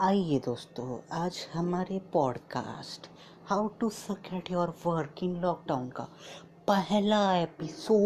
आइए 0.00 0.38
दोस्तों, 0.44 0.98
आज 1.16 1.36
हमारे 1.52 1.98
podcast 2.12 3.06
how 3.48 3.68
to 3.80 3.88
socket 3.90 4.50
your 4.50 4.68
work 4.86 5.22
in 5.22 5.36
lockdown 5.42 5.88
का 5.88 6.02
पहला 6.68 7.20
एपिसोड 7.36 7.96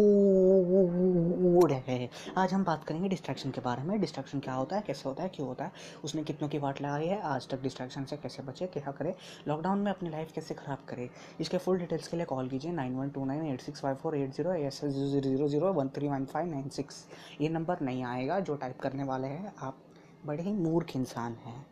है। 1.87 2.09
आज 2.37 2.53
हम 2.53 2.63
बात 2.63 2.83
करेंगे 2.83 3.09
डिस्ट्रैक्शन 3.09 3.51
के 3.51 3.61
बारे 3.61 3.83
में। 3.83 3.99
डिस्ट्रैक्शन 4.01 4.39
क्या 4.39 4.53
होता 4.53 4.75
है, 4.75 4.81
कैसे 4.87 5.09
होता 5.09 5.23
है, 5.23 5.29
क्यों 5.29 5.47
होता 5.47 5.65
है, 5.65 5.71
उसने 6.03 6.23
कितनों 6.23 6.49
की 6.49 6.57
वाट 6.57 6.81
लगाई 6.81 7.07
है, 7.07 7.19
आज 7.21 7.47
तक 7.49 7.61
डिस्ट्रैक्शन 7.61 8.05
से 8.05 8.17
कैसे 8.17 8.43
बचे, 8.43 8.67
क्या 8.67 8.91
करें 8.91 9.13
लॉकडाउन 9.47 9.79
में 9.79 9.91
अपनी 9.91 10.09
लाइफ 10.09 10.31
कैसे 10.35 10.53
ख़राब 10.53 10.77
करे, 10.89 11.09
इसके 11.41 11.57
फुल 11.57 11.77
डिटेल्स 11.79 12.07
के 12.07 12.17
लिए 12.17 12.25
कॉल 12.25 12.49
कीजिए 12.49 12.71
nine 12.71 12.95
one 12.95 13.09
two 13.09 13.25
nine 13.25 13.45
eight 13.45 13.61
six 13.61 13.81
five 13.81 13.95
four 13.95 14.17
eight 14.17 14.33
zero 14.35 14.53
S 14.53 14.81
zero 14.85 15.47
zero 15.47 15.73
one 15.73 15.89
three 15.89 16.07
one 16.07 16.25
five 16.25 16.47
nine 16.51 16.69
six 16.69 17.05
ये 17.41 17.49
नंबर 17.49 17.81
नहीं 17.81 18.03
आएगा, 18.03 18.39
जो 18.39 18.55
टाइप 18.55 18.79
करने 18.79 19.03
वाले 19.03 19.27
हैं, 19.27 19.53
आप 19.59 19.77
बड़े 20.25 20.43
ही 20.43 20.51
मूर्ख 20.53 20.95
इंसान 20.95 21.35
हैं। 21.45 21.70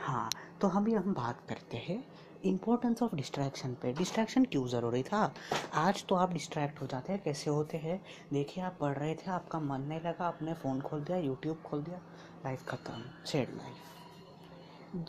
हाँ 0.00 0.28
तो 0.60 0.68
हम 0.68 0.82
अभी 0.82 0.92
हम 0.94 1.12
बात 1.14 1.40
करते 1.48 1.76
हैं 1.76 2.02
इम्पोर्टेंस 2.44 3.02
ऑफ़ 3.02 3.14
डिस्ट्रैक्शन 3.16 3.74
पे। 3.74 3.92
डिस्ट्रैक्शन 3.92 4.44
क्यों 4.44 4.66
ज़रूरी 4.68 5.02
था? 5.02 5.32
आज 5.74 6.04
तो 6.08 6.14
आप 6.14 6.32
डिस्ट्रैक्ट 6.32 6.80
हो 6.82 6.86
जाते 6.86 7.12
हैं, 7.12 7.22
कैसे 7.22 7.50
होते 7.50 7.78
हैं? 7.78 8.00
देखिए, 8.32 8.64
आप 8.64 8.76
पढ़ 8.80 8.96
रहे 8.98 9.14
थे, 9.14 9.30
आपका 9.30 9.60
मन 9.60 9.80
नहीं 9.80 10.00
लगा, 10.00 10.26
आपने 10.26 10.54
फ़ोन 10.54 10.80
खोल 10.80 11.00
दिया 11.00 11.18
यूट्यूब 11.18 11.62
खोल 11.66 11.82
दिया 11.82 11.98
लाइफ 12.44 12.64
ख़त्म 12.68 13.02
सेड 13.26 13.54
लाइफ 13.56 15.04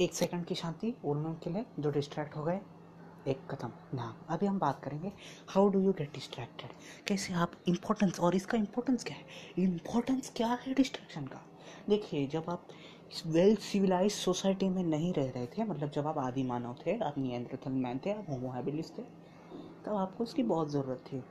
एक 0.00 0.14
सेकंड 0.14 0.44
की 0.46 0.54
शांति, 0.54 0.94
उन 1.04 1.22
लोगों 1.22 1.34
के 1.34 1.50
लिए 1.50 1.64
जो 1.78 1.90
डिस्ट्रैक्ट 1.90 2.36
हो 2.36 2.44
गए, 2.44 2.60
एक 3.28 3.40
कदम। 3.50 3.72
ना, 3.94 4.14
अभी 4.30 4.46
हम 4.46 4.58
बात 4.58 4.80
करेंगे 4.84 5.12
how 5.48 5.68
do 5.68 5.80
you 5.80 5.92
get 5.92 6.12
distracted 6.14 6.70
कैसे 7.06 7.32
आप 7.34 7.52
इम्पोर्टेंस 7.68 8.20
और 8.20 8.36
इसका 8.36 8.58
इम्पोर्टेंस 8.58 9.04
क्या 9.04 9.16
है? 9.16 9.26
इम्पोर्टेंस 9.58 10.32
क्या 10.36 10.58
है 10.62 10.74
डिस्ट्रैक्शन 10.74 11.26
का? 11.26 11.42
देखिए, 11.88 12.26
जब 12.26 12.44
आप 12.50 12.68
वेल 13.26 13.56
सिविलाइज 13.56 14.12
सोसाइटी 14.12 14.68
में 14.68 14.82
नहीं 14.82 15.12
रह 15.14 15.30
रहे 15.30 15.46
थे 15.46 15.64
मतलब 15.64 15.90
जब 15.90 16.06
आप 16.06 16.18
आदि 16.18 16.42
मानव 16.42 16.74
थे, 16.86 16.98
आप 16.98 17.18
नियंत्रण 17.18 17.72
मैन 17.72 18.00
थे, 18.06 18.12
आप 18.12 18.26
होमो 18.30 18.50
हैबिलिस 18.50 18.98
थे, 18.98 19.02
तब 19.86 19.94
आपको 19.94 20.24
उसकी 20.24 20.42
बहुत 20.42 20.70
ज़रूरत 20.70 21.04
थी। 21.12 21.22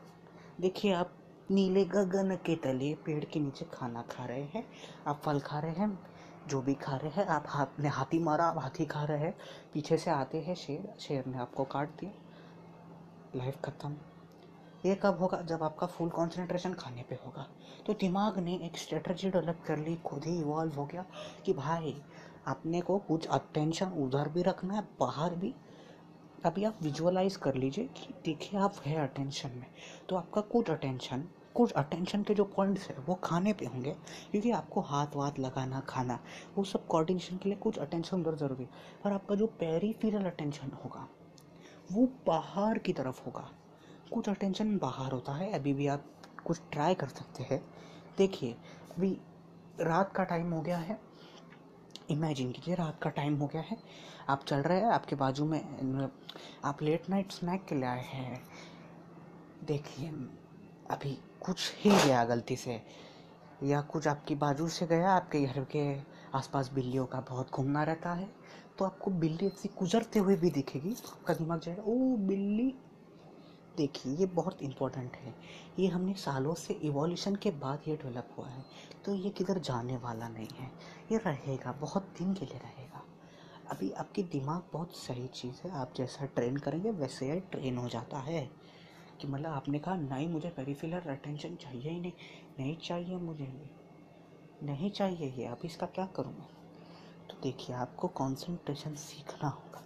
देखिए, 0.61 0.93
आप 0.93 1.11
नीले 1.51 1.85
गगन 1.85 2.35
के 2.35 2.55
तले 2.55 2.93
पेड़ 2.95 3.25
के 3.25 3.39
नीचे 3.39 3.65
खाना 3.73 4.01
खा 4.01 4.25
रहे 4.25 4.43
हैं, 4.43 4.65
आप 5.07 5.21
फल 5.25 5.39
खा 5.39 5.59
रहे 5.59 5.71
हैं, 5.71 5.99
जो 6.47 6.61
भी 6.61 6.73
खा 6.73 6.95
रहे 6.95 7.09
हैं, 7.09 7.25
आप 7.25 7.43
हाथ 7.47 7.79
ने 7.79 7.89
हाथी 7.89 8.19
मारा, 8.19 8.45
आप 8.45 8.57
हाथी 8.57 8.85
खा 8.85 9.03
रहे 9.03 9.19
हैं, 9.19 9.33
पीछे 9.73 9.97
से 9.97 10.11
आते 10.11 10.41
हैं 10.41 10.55
शेर 10.55 10.93
शेर 10.99 11.25
ने 11.27 11.37
आपको 11.37 11.63
काट 11.63 11.89
दिया, 11.89 12.11
लाइफ 13.35 13.61
ख़त्म। 13.65 13.95
ये 14.85 14.95
कब 14.95 15.19
होगा? 15.19 15.41
जब 15.41 15.63
आपका 15.63 15.87
फुल 15.87 16.09
कंसंट्रेशन 16.09 16.73
खाने 16.73 17.03
पे 17.03 17.15
होगा। 17.15 17.47
तो 17.85 17.93
दिमाग 17.93 18.39
ने 18.39 18.55
एक 18.55 18.77
स्ट्रेटजी 18.77 19.29
डेवलप 19.29 19.63
कर 19.67 19.77
ली, 19.77 19.95
खुद 19.95 20.25
ही 20.25 20.39
इवॉल्व 20.39 20.73
हो 20.73 20.85
गया 20.85 21.05
कि 21.45 21.53
भाई, 21.53 22.01
अपने 22.47 22.81
को 22.81 22.97
कुछ 22.97 23.27
अटेंशन 23.27 23.85
उधर 23.85 24.29
भी 24.29 24.41
रखना 24.41 24.73
है, 24.73 24.87
बाहर 24.99 25.35
भी। 25.35 25.55
अभी 26.45 26.63
आप 26.63 26.75
विजुअलाइज 26.81 27.35
कर 27.35 27.55
लीजिए 27.55 27.85
कि 27.85 28.13
देखिए 28.25 28.59
आप 28.59 28.75
है 28.85 29.07
अटेंशन 29.07 29.49
में। 29.49 29.67
तो 30.09 30.15
आपका 30.15 30.41
कुछ 30.41 30.69
अटेंशन 30.69 31.27
कुछ 31.55 31.71
अटेंशन 31.71 32.23
के 32.23 32.33
जो 32.33 32.43
पॉइंट्स 32.43 32.89
है, 32.89 32.97
वो 32.97 33.15
खाने 33.15 33.53
पे 33.53 33.65
होंगे। 33.65 33.91
क्योंकि 34.31 34.51
आपको 34.51 34.81
हाथ 34.81 35.07
वाथ 35.15 35.31
लगाना, 35.39 35.79
खाना, 35.79 36.19
वो 36.57 36.63
सब 36.63 36.87
कोऑर्डिनेशन 36.87 37.37
के 37.37 37.49
लिए 37.49 37.57
कुछ 37.57 37.77
अटेंशन 37.77 38.21
उधर 38.21 38.35
ज़रूरी 38.35 38.63
है। 38.63 38.69
पर 39.03 39.11
आपका 39.11 39.35
जो 39.35 39.47
पेरीफेरल 39.47 40.25
अटेंशन 40.25 40.71
होगा, 40.71 41.07
वो 41.91 42.09
बाहर 42.27 42.77
की 42.77 42.93
तरफ़ 42.93 43.25
होगा। 43.25 43.49
कुछ 44.13 44.29
अटेंशन 44.29 44.77
बाहर 44.77 45.11
होता 45.11 45.33
है, 45.33 45.51
अभी 45.51 45.73
भी 45.73 45.87
आप 45.87 46.05
कुछ 46.45 46.61
ट्राई 46.71 46.95
कर 46.95 47.07
सकते 47.07 47.43
हैं। 47.43 47.65
देखिए, 48.17 48.51
अभी 48.97 49.17
रात 49.81 50.13
का 50.13 50.23
टाइम 50.23 50.51
हो 50.51 50.61
गया 50.61 50.77
है। 50.77 50.99
इमेजिन 52.09 52.51
कीजिए 52.51 52.75
रात 52.75 52.99
का 53.01 53.09
टाइम 53.09 53.37
हो 53.37 53.47
गया 53.47 53.61
है। 53.61 53.77
आप 54.29 54.43
चल 54.45 54.57
रहे 54.57 54.79
हैं, 54.79 54.87
आपके 54.87 55.15
बाजू 55.15 55.45
में, 55.45 56.09
आप 56.63 56.81
लेट 56.81 57.09
नाइट 57.09 57.31
स्नैक 57.31 57.65
के 57.65 57.75
लिए 57.75 57.85
आए 57.85 58.03
हैं। 58.03 58.43
देखिए, 59.63 60.09
अभी 60.89 61.13
कुछ 61.45 61.73
ही 61.77 61.91
गया 61.91 62.23
गलती 62.25 62.55
से। 62.55 62.81
या 63.63 63.81
कुछ 63.81 64.07
आपकी 64.07 64.35
बाजू 64.35 64.67
से 64.67 64.87
गया, 64.87 65.11
आपके 65.11 65.41
घर 65.41 65.63
के 65.65 65.99
आसपास 66.35 66.71
बिल्लियों 66.73 67.05
का 67.05 67.19
बहुत 67.19 67.51
घूमना 67.51 67.83
रहता 67.83 68.13
है। 68.13 68.29
तो 68.77 68.85
आपको 68.85 69.11
बिल्ली 69.11 69.47
ऐसी 69.47 69.69
गुजरते 69.79 70.19
हुए 70.19 70.35
भी 70.35 70.49
दिखेगी 70.49 70.93
तो 70.93 71.09
आपका 71.09 71.33
दिमाग 71.33 71.59
जाएगा 71.59 71.83
ओ 71.83 72.15
बिल्ली 72.17 72.73
देखिए, 73.77 74.15
ये 74.15 74.25
बहुत 74.25 74.61
इम्पोर्टेंट 74.61 75.15
है। 75.15 75.35
ये 75.79 75.87
हमने 75.87 76.13
सालों 76.13 76.53
से 76.53 76.73
इवोल्यूशन 76.73 77.35
के 77.35 77.51
बाद 77.51 77.81
ये 77.87 77.95
डेवलप 77.95 78.29
हुआ 78.37 78.47
है 78.47 78.65
तो 79.05 79.15
ये 79.15 79.29
किधर 79.29 79.59
जाने 79.59 79.97
वाला 79.97 80.27
नहीं 80.27 80.47
है। 80.47 80.71
ये 81.11 81.17
रहेगा, 81.17 81.71
बहुत 81.71 82.03
दिन 82.03 82.33
के 82.33 82.45
लिए 82.45 82.57
रहेगा। 82.57 83.03
अभी 83.71 83.91
आपकी 83.91 84.23
दिमाग 84.23 84.63
बहुत 84.73 84.95
सही 84.95 85.27
चीज़ 85.27 85.67
है, 85.67 85.71
आप 85.71 85.93
जैसा 85.97 86.25
ट्रेन 86.25 86.57
करेंगे, 86.57 86.91
वैसे 86.91 87.31
ही 87.31 87.39
ट्रेन 87.39 87.77
हो 87.77 87.89
जाता 87.89 88.17
है। 88.17 88.65
कि 89.21 89.27
मतलब 89.27 89.51
आपने 89.51 89.79
कहा, 89.79 89.95
नहीं, 89.95 90.27
मुझे 90.27 90.49
पेरीफिलर 90.49 91.07
अटेंशन 91.07 91.55
चाहिए 91.55 91.89
ही 91.91 91.99
नहीं। 91.99 92.13
नहीं 92.59 92.77
चाहिए 92.77 93.15
मुझे 93.15 93.71
नहीं 94.63 94.91
चाहिए 94.91 95.31
ये, 95.31 95.45
अब 95.45 95.57
इसका 95.65 95.85
क्या 95.85 96.05
करूँ? 96.05 96.33
मैं 96.33 96.47
तो 97.29 97.35
देखिए, 97.43 97.75
आपको 97.75 98.07
कंसंट्रेशन 98.07 98.95
सीखना 98.95 99.49
होगा। 99.49 99.84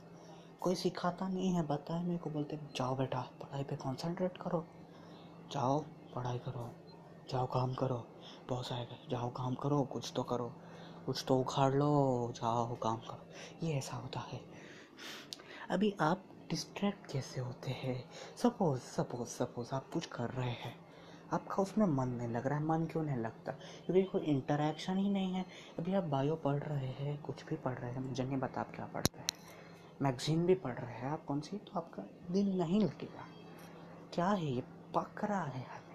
कोई 0.61 0.75
सिखाता 0.75 1.27
नहीं 1.27 1.51
है, 1.51 1.67
बताए 1.67 2.03
मेरे 2.03 2.17
को, 2.17 2.29
बोलते, 2.29 2.59
जाओ 2.75 2.95
बेटा, 2.95 3.21
पढ़ाई 3.21 3.63
पे 3.63 3.75
कंसंट्रेट 3.75 4.37
करो, 4.37 4.65
जाओ, 5.51 5.79
पढ़ाई 6.15 6.39
करो, 6.39 6.71
जाओ 7.29 7.45
काम 7.45 7.73
करो 7.73 8.07
बॉस 8.49 8.71
आएगा, 8.71 8.97
जाओ 9.09 9.29
काम 9.29 9.55
करो, 9.55 9.83
कुछ 9.83 10.11
तो 10.15 10.23
करो, 10.23 10.51
कुछ 11.05 11.25
तो 11.27 11.39
उखाड़ 11.39 11.73
लो, 11.73 12.31
जाओ 12.35 12.75
काम 12.75 12.97
करो। 12.97 13.67
ये 13.67 13.73
ऐसा 13.73 13.97
होता 13.97 14.19
है। 14.19 14.41
अभी 15.69 15.95
आप 16.01 16.23
डिस्ट्रैक्ट 16.49 17.11
कैसे 17.11 17.41
होते 17.41 17.71
हैं। 17.71 18.09
सपोज़ 18.37 18.81
सपोज़ 18.81 19.29
सपोज़ 19.29 19.75
आप 19.75 19.89
कुछ 19.89 20.05
कर 20.05 20.29
रहे 20.29 20.49
हैं, 20.49 20.75
आपका 21.33 21.55
उसमें 21.55 21.85
मन 21.85 22.07
नहीं 22.07 22.27
लग 22.27 22.47
रहा 22.47 22.59
है, 22.59 22.65
मन 22.65 22.85
क्यों 22.85 23.03
नहीं 23.03 23.17
लगता? 23.17 23.51
क्योंकि 23.51 24.03
कोई 24.03 24.21
इंटरेक्शन 24.21 24.97
ही 24.97 25.09
नहीं 25.09 25.33
है। 25.33 25.45
अभी 25.79 25.93
आप 25.93 26.03
बायो 26.03 26.35
पढ़ 26.35 26.63
रहे 26.63 26.87
हैं, 26.87 27.21
कुछ 27.21 27.45
भी 27.45 27.55
पढ़ 27.55 27.77
रहे 27.77 27.91
हैं, 27.91 27.99
मुझे 27.99 28.23
नहीं 28.23 28.37
बता 28.37 28.61
आप 28.61 28.75
क्या 28.75 28.85
पढ़ते 28.85 29.19
हैं। 29.19 29.27
मैगजीन 30.01 30.45
भी 30.45 30.55
पढ़ 30.55 30.79
रहे 30.79 30.93
हैं 30.93 31.09
आप 31.09 31.25
कौन 31.25 31.41
सी? 31.41 31.57
तो 31.57 31.71
आपका 31.75 32.03
दिल 32.31 32.59
नहीं 32.59 32.79
लगेगा। 32.79 33.25
क्या 34.13 34.27
है 34.27 34.47
ये? 34.47 34.63
पक 34.95 35.25
रहा 35.25 35.43
है 35.43 35.63
हमें। 35.63 35.89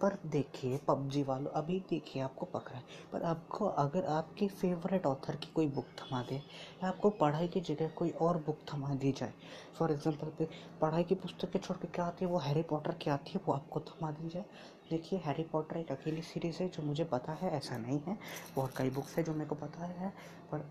पर 0.00 0.18
देखिए, 0.26 0.78
पबजी 0.78 1.22
वालों, 1.22 1.50
अभी 1.50 1.84
देखिए 1.90 2.22
आपको 2.22 2.46
पकड़ा 2.46 2.76
है। 2.76 2.84
पर 3.12 3.22
आपको, 3.22 3.66
अगर 3.66 4.04
आपके 4.04 4.48
फेवरेट 4.48 5.06
ऑथर 5.06 5.36
की 5.36 5.46
कोई 5.46 5.68
बुक 5.68 5.84
थमा 5.84 6.22
दे, 6.22 6.36
या 6.36 6.88
आपको 6.88 7.10
पढ़ाई 7.10 7.48
की 7.48 7.60
जगह 7.60 7.88
कोई 7.88 8.10
और 8.10 8.38
बुक 8.38 8.58
थमा 8.74 8.94
दी 8.94 9.12
जाए 9.12 9.32
फॉर 9.78 9.92
एग्जांपल 9.92 10.26
पे 10.38 10.48
पढ़ाई 10.80 11.04
की 11.04 11.14
पुस्तकें 11.14 11.60
छोड़ 11.60 11.78
के 11.78 11.88
क्या 11.88 12.04
आती 12.04 12.24
है? 12.24 12.30
वो 12.30 12.38
हैरी 12.38 12.62
पॉटर 12.62 12.94
की 12.94 13.10
आती 13.10 13.30
है, 13.30 13.40
वो 13.46 13.54
आपको 13.54 13.80
थमा 13.80 14.10
दी 14.10 14.28
जाए। 14.28 14.44
देखिए 14.90 15.18
हैरी 15.18 15.42
पॉटर 15.42 15.76
एक 15.76 15.92
अकेली 15.92 16.22
सीरीज़ 16.22 16.62
है, 16.62 16.68
जो 16.68 16.82
मुझे 16.82 17.04
पता 17.04 17.32
है, 17.32 17.50
ऐसा 17.50 17.78
नहीं 17.78 18.00
है। 18.00 18.18
और 18.58 18.72
कई 18.76 18.90
बुक्स 18.90 19.16
है 19.18 19.24
जो 19.24 19.32
मेरे 19.32 19.46
को 19.46 19.54
पता 19.54 19.84
है, 19.84 20.10
पर 20.52 20.70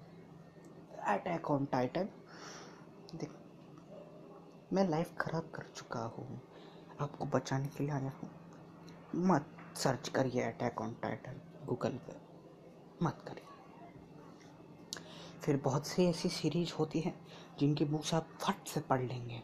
अटैक 1.03 1.52
ऑन 1.52 1.66
टाइटन 1.66 2.09
देख, 3.16 3.32
मैं 4.74 4.90
लाइफ 4.90 5.14
ख़राब 5.18 5.52
कर 5.56 5.64
चुका 5.76 6.00
हूँ। 6.00 6.42
आपको 7.02 7.26
बचाने 7.26 7.68
के 7.68 7.84
लिए 7.84 7.94
आया 7.94 8.12
हूँ। 8.12 8.30
मत 9.16 9.46
सर्च 9.76 10.10
करिए 10.10 10.42
अटैक 10.42 10.82
ऑन 10.82 10.94
टाइटन 10.94 11.66
गूगल 11.66 11.90
पे। 11.90 12.16
मत 13.06 13.24
करिए। 13.28 13.46
फिर 15.42 15.58
बहुत 15.58 15.88
सी 15.88 16.06
ऐसी 16.06 16.30
सीरीज़ 16.30 16.74
होती 16.74 17.00
हैं, 17.00 17.28
जिनकी 17.60 17.86
बुक्स 17.86 18.14
आप 18.14 18.28
फट 18.42 18.68
से 18.68 18.80
पढ़ 18.80 19.02
लेंगे। 19.02 19.42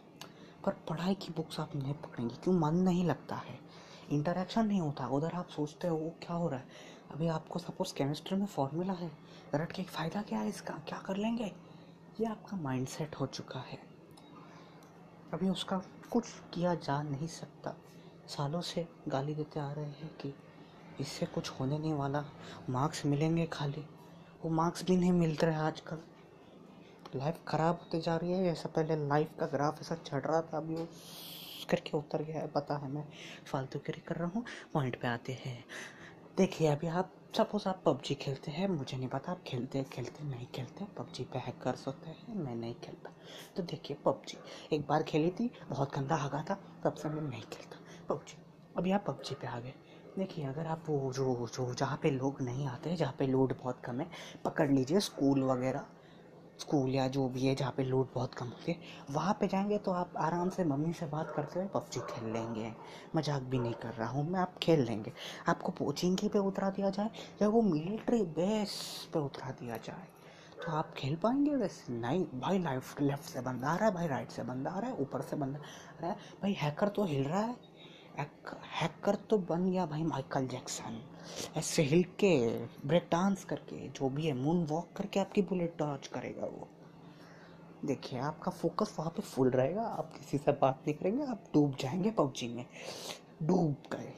पर 0.65 0.71
पढ़ाई 0.71 1.15
की 1.15 1.33
बुक्स 1.33 1.59
आप 1.59 1.75
नहीं 1.75 1.93
पढ़ेंगे, 1.93 2.35
क्यों? 2.35 2.55
मन 2.55 2.75
नहीं 2.75 3.05
लगता 3.05 3.35
है। 3.35 3.59
इंटरेक्शन 4.11 4.65
नहीं 4.65 4.81
होता। 4.81 5.07
उधर 5.07 5.31
आप 5.31 5.47
सोचते 5.47 5.87
हो 5.87 5.97
वो 5.97 6.09
क्या 6.09 6.35
हो 6.35 6.49
रहा 6.49 6.59
है? 6.59 6.65
अभी 7.11 7.27
आपको 7.27 7.59
सपोज़ 7.59 7.93
केमिस्ट्री 7.93 8.37
में 8.37 8.45
फॉर्मूला 8.45 8.93
है। 8.93 9.11
रट 9.55 9.71
के 9.71 9.83
फ़ायदा 9.83 10.21
क्या 10.21 10.39
है 10.39 10.49
इसका? 10.49 10.73
क्या 10.73 10.99
कर 10.99 11.15
लेंगे? 11.15 11.66
ये 12.19 12.25
आपका 12.25 12.57
माइंडसेट 12.57 13.15
हो 13.15 13.25
चुका 13.25 13.59
है। 13.59 13.79
अभी 15.33 15.49
उसका 15.49 15.81
कुछ 16.11 16.25
किया 16.53 16.75
जा 16.75 17.01
नहीं 17.03 17.27
सकता। 17.27 17.75
सालों 18.27 18.61
से 18.61 18.87
गाली 19.07 19.35
देते 19.35 19.59
आ 19.59 19.71
रहे 19.71 19.85
हैं 19.85 20.17
कि 20.17 20.33
इससे 20.99 21.25
कुछ 21.25 21.49
होने 21.49 21.79
नहीं 21.79 21.93
वाला। 21.93 22.25
मार्क्स 22.69 23.05
मिलेंगे 23.05 23.45
खाली। 23.45 23.85
वो 24.45 24.49
मार्क्स 24.49 24.85
भी 24.85 24.97
नहीं 24.97 25.11
मिल 25.11 25.35
रहे 25.35 25.55
आजकल। 25.55 25.99
लाइफ 27.15 27.39
ख़राब 27.47 27.75
होती 27.75 28.01
जा 28.01 28.15
रही 28.17 28.31
है। 28.31 28.45
ऐसा 28.45 28.69
पहले 28.69 29.07
लाइफ 29.07 29.29
का 29.39 29.45
ग्राफ 29.45 29.81
ऐसा 29.81 29.95
चढ़ 29.95 30.21
रहा 30.21 30.41
था, 30.41 30.57
अभी 30.57 30.75
वो 30.75 30.87
करके 31.69 31.97
उतर 31.97 32.23
गया 32.23 32.39
है। 32.39 32.47
पता 32.47 32.77
है 32.77 32.91
मैं 32.91 33.07
फालतू 33.51 33.79
गिरी 33.79 34.01
कर 34.01 34.15
रहा 34.15 34.31
हूँ? 34.35 34.45
पॉइंट 34.73 35.01
पे 35.01 35.07
आते 35.07 35.33
हैं। 35.33 35.65
देखिए, 36.37 36.67
अभी 36.67 36.87
आप 36.87 37.13
सपोज़ 37.35 37.69
आप 37.69 37.81
पबजी 37.85 38.15
खेलते 38.15 38.51
हैं, 38.51 38.67
मुझे 38.67 38.97
नहीं 38.97 39.07
पता, 39.07 39.31
आप 39.31 39.43
खेलते 39.47 39.83
खेलते, 39.83 40.23
नहीं 40.23 40.47
खेलते, 40.47 40.85
पबजी 40.97 41.23
पे 41.23 41.39
हैकर्स 41.39 41.87
होते 41.87 42.09
हैं, 42.09 42.35
मैं 42.35 42.55
नहीं 42.55 42.73
खेलता। 42.73 43.11
तो 43.57 43.63
देखिए, 43.63 43.97
पबजी, 44.05 44.37
एक 44.75 44.87
बार 44.87 45.03
खेली 45.03 45.29
थी, 45.29 45.51
बहुत 45.69 45.95
गंदा 45.95 46.15
हगा 46.15 46.45
था, 46.49 46.59
तब 46.83 46.93
से 46.93 47.09
मैं 47.09 47.21
नहीं 47.21 47.41
खेलता, 47.41 47.77
पबजी। 48.09 48.37
अभी 48.77 48.91
आप 48.91 49.05
पबजी 49.07 49.35
पे 49.35 49.47
आ 49.47 49.59
गए। 49.59 49.73
देखिए, 50.17 50.45
अगर 50.45 50.67
आप 50.67 50.83
वो 50.89 51.13
जो 51.13 51.47
जो 51.47 51.73
जहाँ 51.73 51.99
पे 52.03 52.11
लोग 52.11 52.41
नहीं 52.41 52.67
आते, 52.67 52.95
जहाँ 52.95 53.15
पे 53.19 53.27
लोड 53.27 53.53
बहुत 53.57 53.81
कम 53.85 53.99
है, 53.99 54.07
पकड़ 54.45 54.71
लीजिए 54.71 54.99
स्कूल 54.99 55.43
वगैरह 55.43 55.85
स्कूल 56.59 56.89
या 56.89 57.07
जो 57.07 57.27
भी 57.29 57.45
है 57.45 57.53
जहाँ 57.55 57.71
पे 57.77 57.83
लोड 57.83 58.07
बहुत 58.13 58.33
कम 58.33 58.45
होती 58.45 58.71
है, 58.71 58.77
वहाँ 59.11 59.33
पे 59.39 59.47
जाएँगे 59.47 59.77
तो 59.77 59.91
आप 59.91 60.13
आराम 60.17 60.49
से 60.49 60.63
मम्मी 60.63 60.93
से 60.93 61.05
बात 61.05 61.31
करते 61.31 61.59
हुए 61.59 61.67
पबजी 61.73 61.99
खेल 62.09 62.31
लेंगे। 62.33 62.71
मज़ाक 63.15 63.41
भी 63.43 63.59
नहीं 63.59 63.73
कर 63.73 63.93
रहा 63.93 64.09
हूँ 64.09 64.29
मैं, 64.29 64.39
आप 64.39 64.57
खेल 64.57 64.81
लेंगे। 64.81 65.11
आपको 65.47 65.71
कोचिंग 65.75 66.17
पे 66.23 66.39
उतरा 66.39 66.69
दिया 66.69 66.89
जाए 66.89 67.09
या 67.41 67.47
वो 67.47 67.61
मिलिट्री 67.63 68.21
बेस 68.35 68.75
पे 69.13 69.19
उतरा 69.19 69.51
दिया 69.59 69.77
जाए 69.77 70.07
तो 70.57 70.71
आप 70.71 70.93
खेल 70.97 71.15
पाएँगे 71.15 71.55
वैसे। 71.55 71.93
नहीं, 71.93 72.25
भाई 72.35 72.59
लाइफ 72.59 73.01
लेफ़्ट 73.01 73.23
से 73.23 73.41
बंदा 73.41 73.67
आ 73.67 73.75
रहा 73.75 73.85
है, 73.85 73.93
भाई 73.93 74.07
राइट 74.07 74.31
से 74.31 74.43
बंदा 74.43 74.71
आ 74.71 74.79
रहा 74.79 74.89
है, 74.89 74.97
ऊपर 74.97 75.21
से 75.21 75.35
बंदा 75.35 75.59
आ 75.59 76.01
रहा 76.01 76.11
है। 76.11 76.17
भाई 76.41 76.53
हैकर 76.53 76.87
तो 76.87 77.03
हिल 77.05 77.23
रहा 77.23 77.41
है। 77.41 77.55
हैकर 78.73 79.15
तो 79.29 79.37
बन 79.39 79.69
गया 79.71 79.85
भाई 79.85 80.03
माइकल 80.03 80.47
जैक्सन 80.47 80.99
ऐसे 81.57 81.83
हिल 81.83 82.03
के 82.03 82.47
ब्रेक 82.87 83.07
डांस 83.11 83.43
करके, 83.43 83.87
जो 83.89 84.09
भी 84.09 84.25
है 84.27 84.33
मून 84.33 84.65
वॉक 84.65 84.87
करके 84.95 85.19
आपकी 85.19 85.41
बुलेट 85.41 85.77
डॉच 85.79 86.07
करेगा 86.07 86.45
वो। 86.45 86.67
देखिए, 87.85 88.19
आपका 88.19 88.51
फोकस 88.51 88.95
वहाँ 88.99 89.11
पे 89.11 89.21
फुल 89.21 89.49
रहेगा, 89.49 89.81
आप 89.81 90.13
किसी 90.13 90.37
से 90.37 90.51
बात 90.51 90.83
नहीं 90.87 90.95
करेंगे, 90.95 91.23
आप 91.23 91.43
डूब 91.53 91.75
जाएँगे 91.79 92.11
पबजी 92.11 92.47
में। 92.47 92.65
डूब 93.43 93.75
गए। 93.91 94.13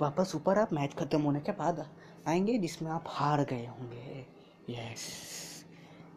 वापस 0.00 0.32
ऊपर 0.34 0.58
आप 0.58 0.72
मैच 0.72 0.94
ख़त्म 0.94 1.20
होने 1.22 1.40
के 1.40 1.52
बाद 1.52 1.86
आएँगे, 2.28 2.58
जिसमें 2.58 2.90
आप 2.90 3.04
हार 3.06 3.44
गए 3.44 3.66
होंगे। 3.66 4.26
यस 4.70 5.64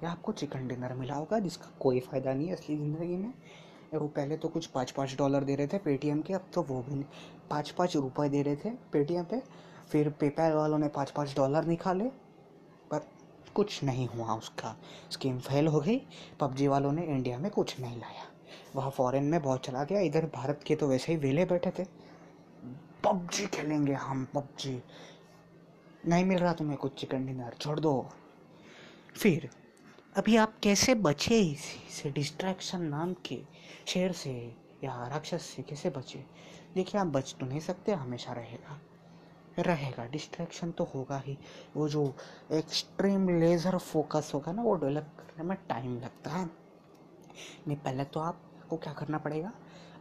या 0.03 0.09
आपको 0.09 0.31
चिकन 0.31 0.67
डिनर 0.67 0.93
मिला 0.93 1.15
होगा, 1.15 1.39
जिसका 1.39 1.71
कोई 1.79 1.99
फ़ायदा 1.99 2.33
नहीं 2.33 2.47
है 2.47 2.53
असली 2.53 2.77
ज़िंदगी 2.77 3.17
में। 3.17 3.33
वो 3.93 4.07
पहले 4.07 4.37
तो 4.37 4.47
कुछ 4.47 4.65
पाँच 4.65 4.91
पाँच 4.91 5.15
डॉलर 5.17 5.43
दे 5.43 5.55
रहे 5.55 5.67
थे 5.67 5.77
पेटीएम 5.77 6.21
के, 6.21 6.33
अब 6.33 6.45
तो 6.53 6.61
वो 6.63 6.81
भी 6.81 6.95
नहीं। 6.95 7.05
पाँच 7.49 7.69
पाँच 7.69 7.95
रुपए 7.95 8.29
दे 8.29 8.41
रहे 8.41 8.55
थे 8.55 8.69
पेटीएम 8.69 9.23
पे। 9.23 9.41
फिर 9.91 10.09
पेपैल 10.09 10.53
वालों 10.53 10.77
ने 10.77 10.87
पाँच 10.87 11.11
पाँच 11.11 11.35
डॉलर 11.35 11.65
निकाले, 11.65 12.03
पर 12.91 13.07
कुछ 13.55 13.83
नहीं 13.83 14.07
हुआ 14.07 14.35
उसका। 14.35 14.75
स्कीम 15.11 15.39
फेल 15.39 15.67
हो 15.67 15.79
गई, 15.79 16.01
पबजी 16.39 16.67
वालों 16.67 16.91
ने 16.91 17.03
इंडिया 17.03 17.37
में 17.37 17.51
कुछ 17.51 17.79
नहीं 17.79 17.99
लाया। 17.99 18.23
वहाँ 18.75 18.91
फॉरेन 18.91 19.23
में 19.23 19.41
बहुत 19.41 19.65
चला 19.65 19.83
गया, 19.83 19.99
इधर 19.99 20.25
भारत 20.25 20.63
के 20.67 20.75
तो 20.75 20.87
वैसे 20.87 21.11
ही 21.11 21.17
वेले 21.17 21.45
बैठे 21.45 21.71
थे। 21.79 21.83
पबजी 23.03 23.47
खेलेंगे 23.47 23.93
हम, 23.93 24.25
पबजी। 24.25 24.83
नहीं 26.07 26.25
मिल 26.25 26.37
रहा 26.37 26.53
तुम्हें 26.53 26.77
कुछ 26.77 26.99
चिकन 26.99 27.25
डिनर 27.25 27.55
छोड़ 27.59 27.79
दो। 27.79 28.09
फिर, 29.15 29.49
अभी 30.17 30.35
आप 30.35 30.59
कैसे 30.63 30.95
बचे 30.95 31.39
इसे 31.41 32.11
डिस्ट्रैक्शन 32.11 32.81
नाम 32.81 33.13
के 33.13 33.41
शेर 33.87 34.11
से, 34.11 34.55
या 34.83 35.07
राक्षस 35.07 35.41
से 35.41 35.61
कैसे 35.61 35.89
बचे? 35.89 36.25
देखिए, 36.75 37.01
आप 37.01 37.07
बच 37.07 37.35
तो 37.39 37.45
नहीं 37.45 37.59
सकते, 37.59 37.91
हमेशा 37.91 38.33
रहेगा। 38.33 38.81
रहेगा। 39.59 40.05
डिस्ट्रैक्शन 40.05 40.71
तो 40.71 40.83
होगा 40.85 41.17
ही। 41.17 41.37
वो 41.75 41.87
जो 41.89 42.13
एक्सट्रीम 42.51 43.29
लेज़र 43.29 43.77
फोकस 43.77 44.31
होगा 44.33 44.51
ना, 44.51 44.61
वो 44.61 44.75
डेवलप 44.75 45.11
करने 45.19 45.47
में 45.49 45.57
टाइम 45.69 45.99
लगता 45.99 46.31
है। 46.31 46.45
नहीं, 46.45 47.77
पहले 47.77 48.03
तो 48.03 48.19
आपको 48.19 48.77
क्या 48.77 48.93
करना 48.93 49.17
पड़ेगा? 49.17 49.51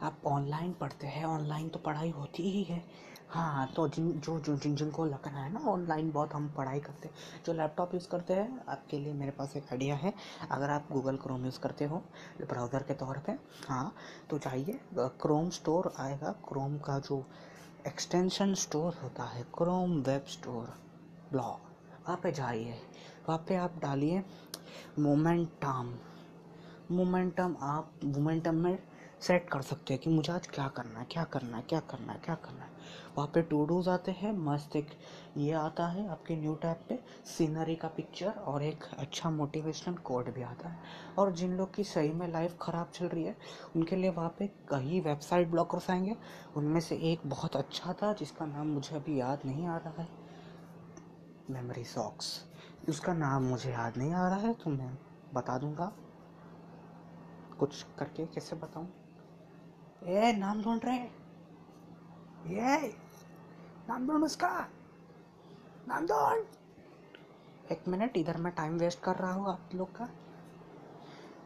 आप 0.02 0.20
ऑनलाइन 0.26 0.72
पढ़ते 0.72 1.06
हैं। 1.06 1.24
ऑनलाइन 1.24 1.68
तो 1.68 1.78
पढ़ाई 1.78 2.10
होती 2.10 2.50
ही 2.50 2.62
है। 2.64 2.82
हाँ 3.28 3.66
तो 3.76 3.86
जिन, 3.88 4.10
जो 4.14 4.38
जो, 4.40 4.56
जिन, 4.56 4.74
जिनको 4.76 5.04
लगना 5.04 5.40
है 5.40 5.52
ना 5.52 5.60
ऑनलाइन 5.70 6.10
बहुत 6.12 6.34
हम 6.34 6.48
पढ़ाई 6.56 6.80
करते 6.80 7.08
हैं। 7.08 7.42
जो 7.46 7.52
लैपटॉप 7.52 7.94
यूज़ 7.94 8.08
करते 8.08 8.34
हैं, 8.34 8.60
आपके 8.68 8.98
लिए 8.98 9.12
मेरे 9.12 9.30
पास 9.30 9.56
एक 9.56 9.72
आइडिया 9.72 9.94
है। 9.96 10.12
अगर 10.50 10.70
आप 10.70 10.88
गूगल 10.92 11.16
क्रोम 11.16 11.44
यूज़ 11.44 11.58
करते 11.60 11.84
हो 11.84 12.02
ब्राउज़र 12.40 12.82
के 12.82 12.94
तौर 12.94 13.18
पे 13.18 13.32
हाँ 13.68 13.94
तो 14.30 14.38
चाहिए 14.38 14.78
क्रोम 14.94 15.50
स्टोर 15.50 15.92
आएगा। 15.98 16.32
क्रोम 16.48 16.78
का 16.78 16.98
जो 16.98 17.24
एक्सटेंशन 17.86 18.54
स्टोर 18.54 18.94
होता 19.02 19.24
है 19.24 19.42
क्रोम 19.54 19.92
वेब 20.02 20.24
स्टोर 20.28 20.72
ब्लॉग 21.32 21.60
वहाँ 22.06 22.16
पे 22.22 22.32
जाइए, 22.32 22.74
वहाँ 23.28 23.38
पे 23.48 23.56
आप 23.56 23.74
डालिए 23.82 24.22
मोमेंटम 24.98 25.94
मोमेंटम 26.90 27.56
आप 27.62 27.92
मोमेंटम 28.04 28.54
में 28.54 28.78
सेट 29.26 29.48
कर 29.50 29.62
सकते 29.62 29.94
हैं 29.94 30.02
कि 30.02 30.10
मुझे 30.10 30.32
आज 30.32 30.46
क्या 30.46 30.68
करना 30.68 30.98
है, 30.98 31.06
क्या 31.10 31.24
करना 31.24 31.56
है, 31.56 31.62
क्या 31.62 31.80
करना 31.80 32.12
है, 32.12 32.18
क्या 32.24 32.34
करना 32.34 32.64
है। 32.64 32.70
वहाँ 33.16 33.30
पे 33.34 33.42
टू 33.42 33.64
डूज 33.66 33.88
आते 33.88 34.12
हैं, 34.12 34.32
मस्त 34.38 34.76
एक 34.76 34.90
ये 35.36 35.52
आता 35.52 35.86
है 35.86 36.08
आपके 36.10 36.36
न्यू 36.36 36.54
टैब 36.54 36.76
पे, 36.88 36.98
सीनरी 37.24 37.74
का 37.76 37.88
पिक्चर 37.88 38.30
और 38.30 38.62
एक 38.62 38.84
अच्छा 38.98 39.30
मोटिवेशनल 39.30 39.94
कोड 39.94 40.32
भी 40.34 40.42
आता 40.42 40.68
है। 40.68 40.78
और 41.18 41.32
जिन 41.32 41.56
लोग 41.56 41.74
की 41.74 41.84
सही 41.84 42.12
में 42.12 42.28
लाइफ 42.28 42.56
ख़राब 42.62 42.90
चल 42.94 43.06
रही 43.06 43.24
है, 43.24 43.36
उनके 43.76 43.96
लिए 43.96 44.10
वहाँ 44.10 44.34
पे 44.38 44.46
कई 44.46 45.00
वेबसाइट 45.00 45.48
ब्लॉकर्स 45.48 45.90
आएँगे। 45.90 46.16
उनमें 46.56 46.80
से 46.80 46.96
एक 46.96 47.20
बहुत 47.26 47.56
अच्छा 47.56 47.92
था, 47.92 48.12
जिसका 48.12 48.46
नाम 48.46 48.66
मुझे 48.66 48.96
अभी 48.96 49.20
याद 49.20 49.38
नहीं 49.46 49.66
आ 49.66 49.76
रहा 49.76 50.02
है। 50.02 50.08
मेमोरी 51.50 51.84
सॉक्स 51.84 52.44
उसका 52.88 53.12
नाम 53.14 53.42
मुझे 53.42 53.70
याद 53.70 53.96
नहीं 53.96 54.12
आ 54.12 54.28
रहा 54.28 54.38
है 54.38 54.52
तो 54.54 54.70
मैं 54.70 54.98
बता 55.34 55.58
दूँगा। 55.58 55.92
कुछ 57.58 57.82
करके 57.98 58.26
कैसे 58.26 58.56
बताऊँ? 58.56 58.88
ए 60.02 60.32
नाम 60.38 60.62
ढूंढ 60.62 60.84
रहे 60.84 60.98
ये 62.54 62.76
नाम 63.88 64.06
ढूंढ 64.06 64.24
उसका 64.24 64.48
नाम 65.88 66.06
ढूंढ 66.06 67.72
एक 67.72 67.88
मिनट 67.88 68.16
इधर 68.16 68.36
मैं 68.38 68.52
टाइम 68.56 68.76
वेस्ट 68.78 69.00
कर 69.02 69.16
रहा 69.16 69.32
हूँ 69.32 69.48
आप 69.52 69.74
लोग 69.74 69.96
का 69.96 70.08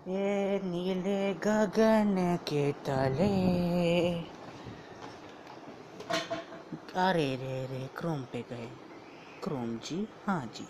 ये 0.08 0.61
नीले 0.64 1.32
गगन 1.47 2.14
के 2.49 2.70
तले 2.87 3.31
अरे 7.00 7.25
रे 7.37 7.64
रे 7.67 7.87
क्रोम 7.96 8.23
पे 8.32 8.44
गए 8.50 8.69
क्रोम 9.44 9.76
जी 9.85 10.06
हाँ 10.26 10.44
जी 10.56 10.67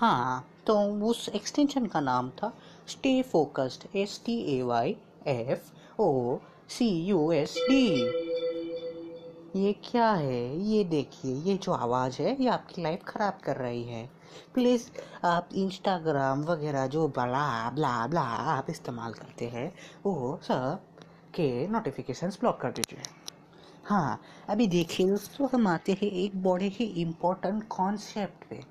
हाँ 0.00 0.44
तो 0.66 0.74
उस 1.06 1.28
एक्सटेंशन 1.28 1.86
का 1.86 2.00
नाम 2.00 2.30
था 2.30 2.52
stay 2.88 3.22
focused 3.22 3.96
S 3.96 4.20
T 4.26 4.36
A 4.58 4.62
Y 4.62 4.96
F 5.26 5.70
O 6.00 6.38
C 6.68 6.88
U 7.04 7.32
S 7.32 7.54
D 7.70 7.84
ये 9.56 9.72
क्या 9.72 10.10
है? 10.10 10.58
ये 10.60 10.84
देखिए, 10.84 11.34
ये 11.34 11.56
जो 11.56 11.72
आवाज़ 11.72 12.22
है, 12.22 12.42
ये 12.42 12.48
आपकी 12.48 12.82
लाइफ 12.82 13.02
ख़राब 13.04 13.38
कर 13.44 13.56
रही 13.56 13.82
है। 13.84 14.10
प्लीज़ 14.54 14.90
आप 15.24 15.48
इंस्टाग्राम 15.54 16.44
वगैरह 16.44 16.86
जो 16.86 17.08
बला 17.08 17.70
ब्ला 17.70 18.06
ब्ला 18.06 18.22
आप 18.54 18.70
इस्तेमाल 18.70 19.12
करते 19.12 19.46
हैं, 19.46 19.72
वो 20.06 20.40
सब 20.42 20.80
के 21.34 21.66
नोटिफिकेशंस 21.68 22.38
ब्लॉक 22.40 22.60
कर 22.60 22.70
दीजिए। 22.70 23.02
हाँ 23.84 24.20
अभी 24.48 24.66
देखिए 24.66 25.06
दोस्तों 25.06 25.48
हम 25.52 25.66
आते 25.66 25.92
हैं 25.92 26.10
एक 26.10 26.42
बड़े 26.42 26.68
ही 26.68 26.84
इम्पोर्टेंट 27.02 27.68
कॉन्सेप्ट 27.68 28.48
पे। 28.50 28.62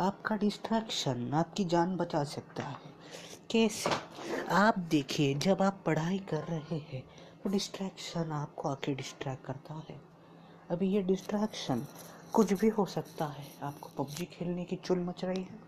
आपका 0.00 0.36
डिस्ट्रैक्शन 0.36 1.32
आपकी 1.34 1.64
जान 1.64 1.96
बचा 1.96 2.22
सकता 2.24 2.62
है। 2.62 2.76
कैसे? 3.50 3.90
आप 4.50 4.78
देखिए, 4.78 5.34
जब 5.34 5.62
आप 5.62 5.82
पढ़ाई 5.86 6.18
कर 6.18 6.44
रहे 6.44 6.78
हैं 6.78 7.02
तो 7.42 7.50
डिस्ट्रैक्शन 7.50 8.32
आपको 8.32 8.68
आके 8.68 8.94
डिस्ट्रैक्ट 8.94 9.44
करता 9.44 9.74
है। 9.74 10.00
अभी 10.70 10.88
ये 10.88 11.02
डिस्ट्रैक्शन 11.02 11.86
कुछ 12.32 12.52
भी 12.52 12.68
हो 12.68 12.86
सकता 12.86 13.26
है। 13.26 13.46
आपको 13.62 13.90
पबजी 13.98 14.24
खेलने 14.24 14.64
की 14.64 14.76
चुल 14.76 14.98
मच 14.98 15.24
रही 15.24 15.42
है। 15.42 15.60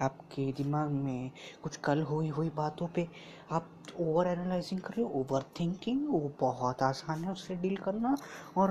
आपके 0.00 0.52
दिमाग 0.52 0.90
में 0.90 1.30
कुछ 1.62 1.76
कल 1.76 2.02
हुई 2.02 2.28
हुई 2.28 2.50
बातों 2.50 2.86
पे 2.86 3.08
आप 3.52 3.68
ओवर 4.00 4.26
एनालाइजिंग 4.26 4.80
कर 4.80 4.94
रहे 4.94 5.02
हो 5.02 5.20
ओवर 5.20 5.44
थिंकिंग 5.60 6.08
वो 6.08 6.32
बहुत 6.40 6.82
आसान 6.82 7.24
है 7.24 7.32
उससे 7.32 7.56
डील 7.56 7.76
करना 7.76 8.16
और 8.56 8.70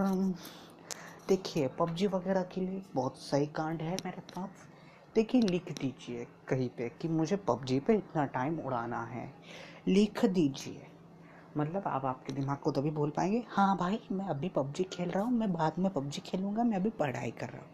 देखिए, 1.32 1.68
पबजी 1.68 2.08
वगैरह 2.08 2.44
के 2.44 2.62
लिए 2.62 2.82
बहुत 2.96 3.18
सही 3.18 3.46
कांड 3.46 3.82
है 3.82 3.98
मेरे 4.06 4.22
पास। 4.22 4.50
देखिए, 5.16 5.42
लिख 5.42 5.72
दीजिए 5.72 6.28
कहीं 6.48 6.70
पे 6.70 6.90
कि 6.90 7.08
मुझे 7.08 7.36
पबजी 7.36 7.80
पे 7.80 7.94
इतना 7.94 8.26
टाइम 8.26 8.60
उड़ाना 8.60 9.04
है। 9.04 9.34
लिख 9.88 10.26
दीजिए। 10.26 10.88
मतलब 11.58 11.84
आप 11.88 12.06
आपके 12.06 12.34
दिमाग 12.34 12.58
को 12.58 12.72
तभी 12.72 12.92
बोल 12.92 13.10
पाएँगे 13.10 13.44
हाँ 13.50 13.78
भाई, 13.78 14.00
मैं 14.12 14.26
अभी 14.26 14.50
पबजी 14.50 14.84
खेल 14.84 15.10
रहा 15.10 15.24
हूँ, 15.24 15.34
मैं 15.34 15.54
बाद 15.54 15.74
में 15.80 15.94
पबजी 15.94 16.22
खेलूँगा, 16.22 16.64
मैं 16.64 16.78
अभी 16.78 16.90
पढ़ाई 16.90 17.32
कर 17.32 17.50
रहा 17.50 17.58
हूँ। 17.58 17.70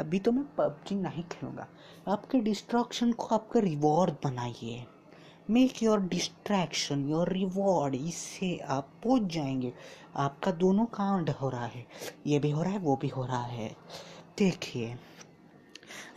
अभी 0.00 0.18
तो 0.18 0.32
मैं 0.32 0.44
पबजी 0.58 0.94
नहीं 0.94 1.22
खेलूँगा। 1.22 1.66
आपके 2.08 2.38
डिस्ट्रॉक्शन 2.38 3.12
को 3.12 3.34
आपका 3.34 3.60
रिवॉर्ड 3.60 4.14
बनाइए। 4.24 4.86
Make 5.50 5.82
your 5.82 6.00
distraction 6.00 7.08
your 7.08 7.28
reward 7.28 7.94
इससे 7.94 8.56
आप 8.68 8.88
पहुँच 9.04 9.32
जाएँगे। 9.32 9.72
आपका 10.16 10.50
दोनों 10.52 10.84
कांड 10.84 11.30
हो 11.30 11.48
रहा 11.48 11.66
है। 11.66 11.86
ये 12.26 12.38
भी 12.38 12.50
हो 12.50 12.62
रहा 12.62 12.72
है, 12.72 12.78
वो 12.78 12.96
भी 12.96 13.08
हो 13.08 13.24
रहा 13.24 13.42
है। 13.42 13.68
देखिए, 14.38 14.96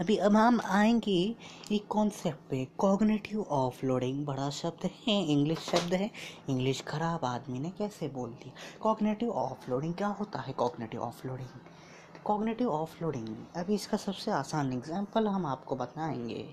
अभी 0.02 0.18
अब 0.18 0.36
हम 0.36 0.60
आएँगे 0.66 1.36
एक 1.72 1.88
कॉन्सेप्ट 1.88 2.50
पे 2.50 2.66
कॉग्नेटिव 2.78 3.42
ऑफलोडिंग 3.42 4.26
बड़ा 4.26 4.50
शब्द 4.50 4.90
है 5.08 5.22
इंग्लिश 5.26 5.60
शब्द 5.60 5.94
है। 5.94 6.10
इंग्लिश 6.50 6.82
खराब 6.82 7.26
आदमी 7.26 7.60
ने 7.60 7.70
कैसे 7.70 8.08
बोल 8.08 8.30
दिया? 8.30 8.54
कॉग्नेटिव 8.82 9.32
ऑफलोडिंग 9.32 9.94
क्या 9.94 10.08
होता 10.20 10.40
है 10.40 10.54
कॉग्नेटिव 10.54 11.02
ऑफलोडिंग 11.02 11.60
कॉग्नेटिव 12.26 12.70
ऑफलोडिंग 12.70 13.28
अभी 13.56 13.76
इसका 13.76 13.98
सबसे 13.98 14.32
आसान 14.32 14.74
एग्जांपल 14.74 15.28
हम 15.28 15.46
आपको 15.46 15.76
बताएँगे। 15.76 16.44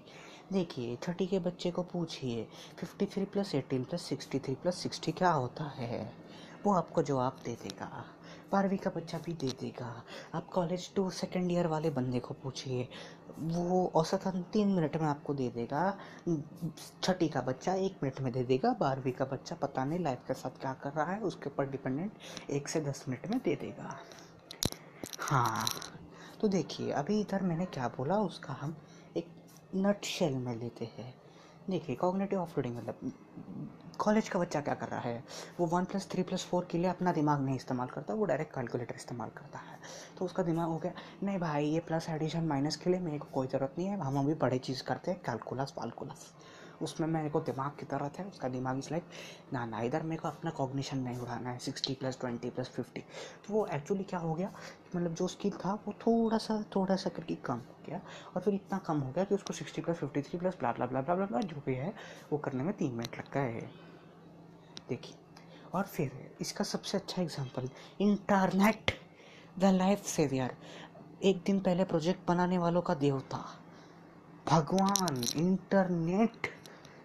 देखिए 0.53 0.97
छठी 1.03 1.27
के 1.27 1.39
बच्चे 1.39 1.71
को 1.71 1.83
पूछिए, 1.83 2.47
fifty 2.79 3.07
three 3.07 3.25
plus 3.25 3.55
eighteen 3.55 3.83
plus 3.85 4.03
sixty 4.03 4.39
three 4.39 4.55
plus 4.55 4.77
sixty 4.77 5.13
क्या 5.13 5.31
होता 5.31 5.65
है? 5.71 6.13
वो 6.65 6.73
आपको 6.75 7.03
जवाब 7.03 7.37
दे 7.45 7.55
देगा। 7.63 8.05
बारहवीं 8.53 8.79
का 8.79 8.91
बच्चा 8.91 9.19
भी 9.19 9.33
दे 9.33 9.49
देगा। 9.61 9.91
आप 10.35 10.49
कॉलेज 10.49 10.93
टू 10.95 11.09
सेकेंड 11.11 11.51
ईयर 11.53 11.67
वाले 11.67 11.91
बंदे 11.91 12.21
को 12.21 12.35
पूछिए, 12.35 12.89
वो 13.39 13.85
औसतन 13.95 14.43
तीन 14.53 14.69
मिनट 14.69 14.97
में 14.97 15.07
आपको 15.09 15.35
दे 15.35 15.49
देगा। 15.51 15.97
छठी 17.03 17.29
का 17.29 17.41
बच्चा 17.43 17.75
एक 17.75 17.99
मिनट 18.03 18.21
में 18.21 18.33
दे 18.33 18.45
देगा, 18.45 18.73
बारहवीं 18.81 19.13
का 19.13 19.25
बच्चा 19.25 19.57
पता 19.57 19.85
नहीं 19.85 19.99
लाइफ 19.99 20.27
के 20.29 20.35
साथ 20.35 20.61
क्या 20.61 20.73
कर 20.75 20.93
रहा 20.93 21.13
है, 21.13 21.21
उसके 21.21 21.51
ऊपर 21.51 21.71
डिपेंडेंट 21.71 22.51
एक 22.51 22.69
से 22.69 22.81
दस 22.81 23.05
मिनट 23.09 23.31
में 23.31 23.39
दे 23.39 23.55
देगा। 23.57 23.99
हाँ 25.21 25.67
तो 26.41 26.49
देखिए, 26.49 26.91
अभी 26.93 27.21
इधर 27.21 27.43
मैंने 27.43 27.67
क्या 27.67 27.89
बोला, 27.89 28.17
उसका 28.17 28.53
हम 28.53 28.77
एक 29.17 29.27
नट 29.77 30.05
शेल 30.05 30.35
में 30.35 30.55
लेते 30.57 30.85
हैं। 30.85 31.15
देखिए 31.71 31.97
कॉग्नेटिव 31.97 32.41
ऑफलोडिंग 32.41 32.77
मतलब 32.77 33.13
कॉलेज 33.99 34.29
का 34.29 34.39
बच्चा 34.39 34.61
क्या 34.61 34.75
कर 34.75 34.89
रहा 34.89 35.01
है? 35.01 35.25
वो 35.61 35.67
one 35.67 35.85
plus 35.85 36.09
three 36.11 36.23
plus 36.23 36.45
four 36.45 36.69
के 36.71 36.79
लिए 36.79 36.91
अपना 36.91 37.13
दिमाग 37.13 37.41
नहीं 37.41 37.57
इस्तेमाल 37.57 37.89
करता, 37.89 38.15
वो 38.15 38.25
डायरेक्ट 38.25 38.55
कैलकुलेटर 38.55 38.95
इस्तेमाल 38.95 39.29
करता 39.29 39.59
है। 39.59 39.79
तो 40.19 40.25
उसका 40.25 40.43
दिमाग 40.43 40.69
हो 40.69 40.79
गया, 40.79 40.93
नहीं 41.23 41.39
भाई, 41.39 41.67
ये 41.67 41.81
प्लस 41.81 42.09
एडिशन 42.09 42.45
माइनस 42.45 42.77
के 42.77 42.91
लिए 42.91 43.01
मेरे 43.01 43.19
को 43.19 43.29
कोई 43.33 43.47
ज़रूरत 43.47 43.75
नहीं 43.79 43.89
है, 43.89 43.99
हम 44.01 44.19
अभी 44.19 44.35
बड़े 44.35 44.59
चीज़ 44.59 44.83
करते 44.83 45.11
हैं 45.11 45.21
कैलकुलस 45.21 45.75
वालकुलस 45.79 46.33
उसमें 46.83 47.07
मेरे 47.09 47.29
को 47.31 47.41
दिमाग 47.41 47.71
की 47.79 47.87
तरह 47.87 48.11
है 48.19 48.25
उसका 48.25 48.49
दिमाग 48.49 48.79
इस 48.79 48.91
लाइक 48.93 49.05
ना 49.53 49.65
ना, 49.67 49.81
इधर 49.81 50.03
मेरे 50.03 50.21
को 50.23 50.29
अपना 50.29 50.51
कॉग्निशन 50.51 50.99
नहीं 50.99 51.19
उड़ाना 51.19 51.51
है 51.51 51.59
sixty 51.59 51.95
plus 51.95 52.19
twenty 52.21 52.51
plus 52.51 52.69
fifty 52.69 53.01
तो 53.47 53.53
वो 53.55 53.67
एक्चुअली 53.75 54.05
क्या 54.05 54.19
हो 54.21 54.35
गया 54.35 54.53
मतलब 54.95 55.15
जो 55.15 55.29
स्किल 55.29 55.53
था, 55.65 55.73
वो 55.87 55.93
थोड़ा 56.07 56.39
सा 56.39 56.63
थोड़ा 56.77 56.97
सा 56.97 57.11
करके 57.11 57.35
कम 57.45 57.59
हो 57.59 57.83
गया 57.87 58.01
और 58.35 58.43
फिर 58.43 58.55
इतना 58.55 58.79
कम 58.87 59.01
हो 59.01 59.13
गया 59.13 59.25
कि 59.25 59.35
उसको 59.35 59.53
sixty 59.55 59.83
plus 59.83 59.97
fifty 59.97 60.23
three 60.23 60.39
plus 60.39 60.59
blah 60.61 60.73
blah 60.73 60.87
blah 60.87 61.01
blah 61.03 61.15
blah 61.17 61.41
जो 61.41 61.63
भी 61.67 61.75
है, 61.75 61.95
वो 62.33 62.39
करने 62.39 62.63
में 62.63 62.73
तीन 62.75 62.93
मिनट 62.93 63.19
लगता 63.19 63.41
है 63.41 63.61
देखिए, 64.89 65.15
और 65.75 65.85
फिर 65.85 66.37
इसका 66.41 66.65
सबसे 66.65 66.99
अच्छा 66.99 67.23
example 67.23 67.69
internet 68.01 68.93
the 69.59 69.73
life 69.75 70.05
saver 70.07 70.57
एक 71.25 71.43
दिन 71.47 71.59
पहले 71.61 71.85
प्रोजेक्ट 71.85 72.27
बनाने 72.29 72.59
वालों 72.59 72.83
का 72.83 72.95
देवता। 72.97 73.39
भगवान 74.47 75.23
इंटरनेट 75.37 76.47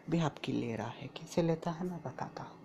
भी 0.10 0.19
आपकी 0.19 0.51
ले 0.51 0.75
रहा 0.75 0.88
है, 0.89 1.07
कैसे 1.17 1.41
लेता 1.41 1.72
है 1.72 1.86
मैं 1.86 2.00
बताता 2.01 2.43
हूँ। 2.43 2.62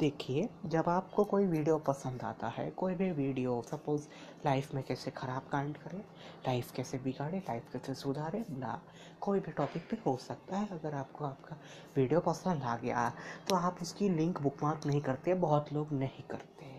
देखिए, 0.00 0.48
जब 0.66 0.88
आपको 0.88 1.24
कोई 1.24 1.46
वीडियो 1.46 1.76
पसंद 1.78 2.22
आता 2.22 2.48
है, 2.48 2.70
कोई 2.70 2.94
भी 2.94 3.10
वीडियो, 3.12 3.60
सपोज़ 3.62 4.06
लाइफ 4.44 4.72
में 4.74 4.82
कैसे 4.84 5.10
ख़राब 5.10 5.42
कांड 5.52 5.76
करे, 5.76 5.98
लाइफ 6.46 6.72
कैसे 6.72 6.98
बिगाड़े, 6.98 7.38
लाइफ 7.38 7.68
कैसे 7.72 7.94
सुधारे, 7.94 8.44
ना, 8.50 8.80
कोई 9.20 9.40
भी 9.40 9.52
टॉपिक 9.52 9.88
पे 9.90 9.96
हो 10.06 10.16
सकता 10.16 10.56
है। 10.56 10.68
अगर 10.72 10.94
आपको 10.94 11.24
आपका 11.24 11.56
वीडियो 11.96 12.20
पसंद 12.20 12.62
आ 12.62 12.76
गया 12.76 13.08
तो 13.48 13.56
आप 13.56 13.78
उसकी 13.82 14.08
लिंक 14.08 14.40
बुकमार्क 14.40 14.86
नहीं 14.86 15.00
करते, 15.00 15.34
बहुत 15.36 15.72
लोग 15.72 15.92
नहीं 15.92 16.22
करते। 16.30 16.70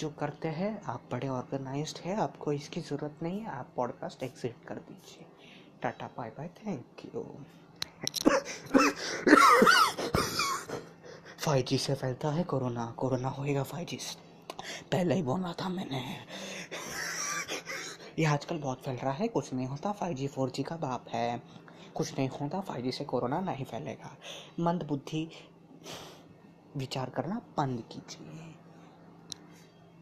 जो 0.00 0.08
करते 0.10 0.48
हैं, 0.50 0.80
आप 0.84 1.02
बड़े 1.12 1.28
ऑर्गेनाइज्ड 1.28 1.98
है, 1.98 2.16
आपको 2.16 2.52
इसकी 2.52 2.80
ज़रूरत 2.80 3.22
नहीं 3.22 3.40
है, 3.40 3.46
आप 3.48 3.72
पॉडकास्ट 3.76 4.22
एग्जिट 4.22 4.64
कर 4.68 4.78
दीजिए। 4.80 5.26
Tata 5.82 6.10
bye 6.16 6.30
bye 6.30 6.48
thank 6.58 7.04
you 7.06 7.24
five 11.56 11.66
G 11.66 11.78
से 11.78 11.94
फैलता 11.94 12.28
है 12.28 12.44
कोरोना। 12.44 12.94
कोरोना 12.96 13.28
होएगा 13.28 13.62
फाइव 13.62 13.86
जी 13.86 13.96
से। 13.96 14.18
पहले 14.92 15.14
ही 15.14 15.22
बोला 15.22 15.52
था 15.52 15.68
मैंने। 15.68 16.16
ये 18.18 18.24
आजकल 18.24 18.58
बहुत 18.58 18.82
फैल 18.82 18.96
रहा 18.96 19.12
है। 19.12 19.28
कुछ 19.28 19.52
नहीं 19.52 19.66
होता 19.66 19.92
फाइव 19.92 20.14
जी 20.14 20.28
फोर 20.28 20.50
जी 20.50 20.62
का 20.62 20.76
बाप 20.76 21.04
है। 21.08 21.42
कुछ 21.94 22.18
नहीं 22.18 22.28
होता 22.28 22.60
फाइव 22.60 22.82
जी 22.82 22.92
से 22.92 23.04
कोरोना 23.04 23.40
नहीं 23.40 23.64
फैलेगा। 23.64 24.16
मंद 24.60 24.82
बुद्धि। 24.82 25.30
विचार 26.76 27.10
करना 27.10 27.42
बंद 27.56 27.80
कीजिए। 27.92 28.54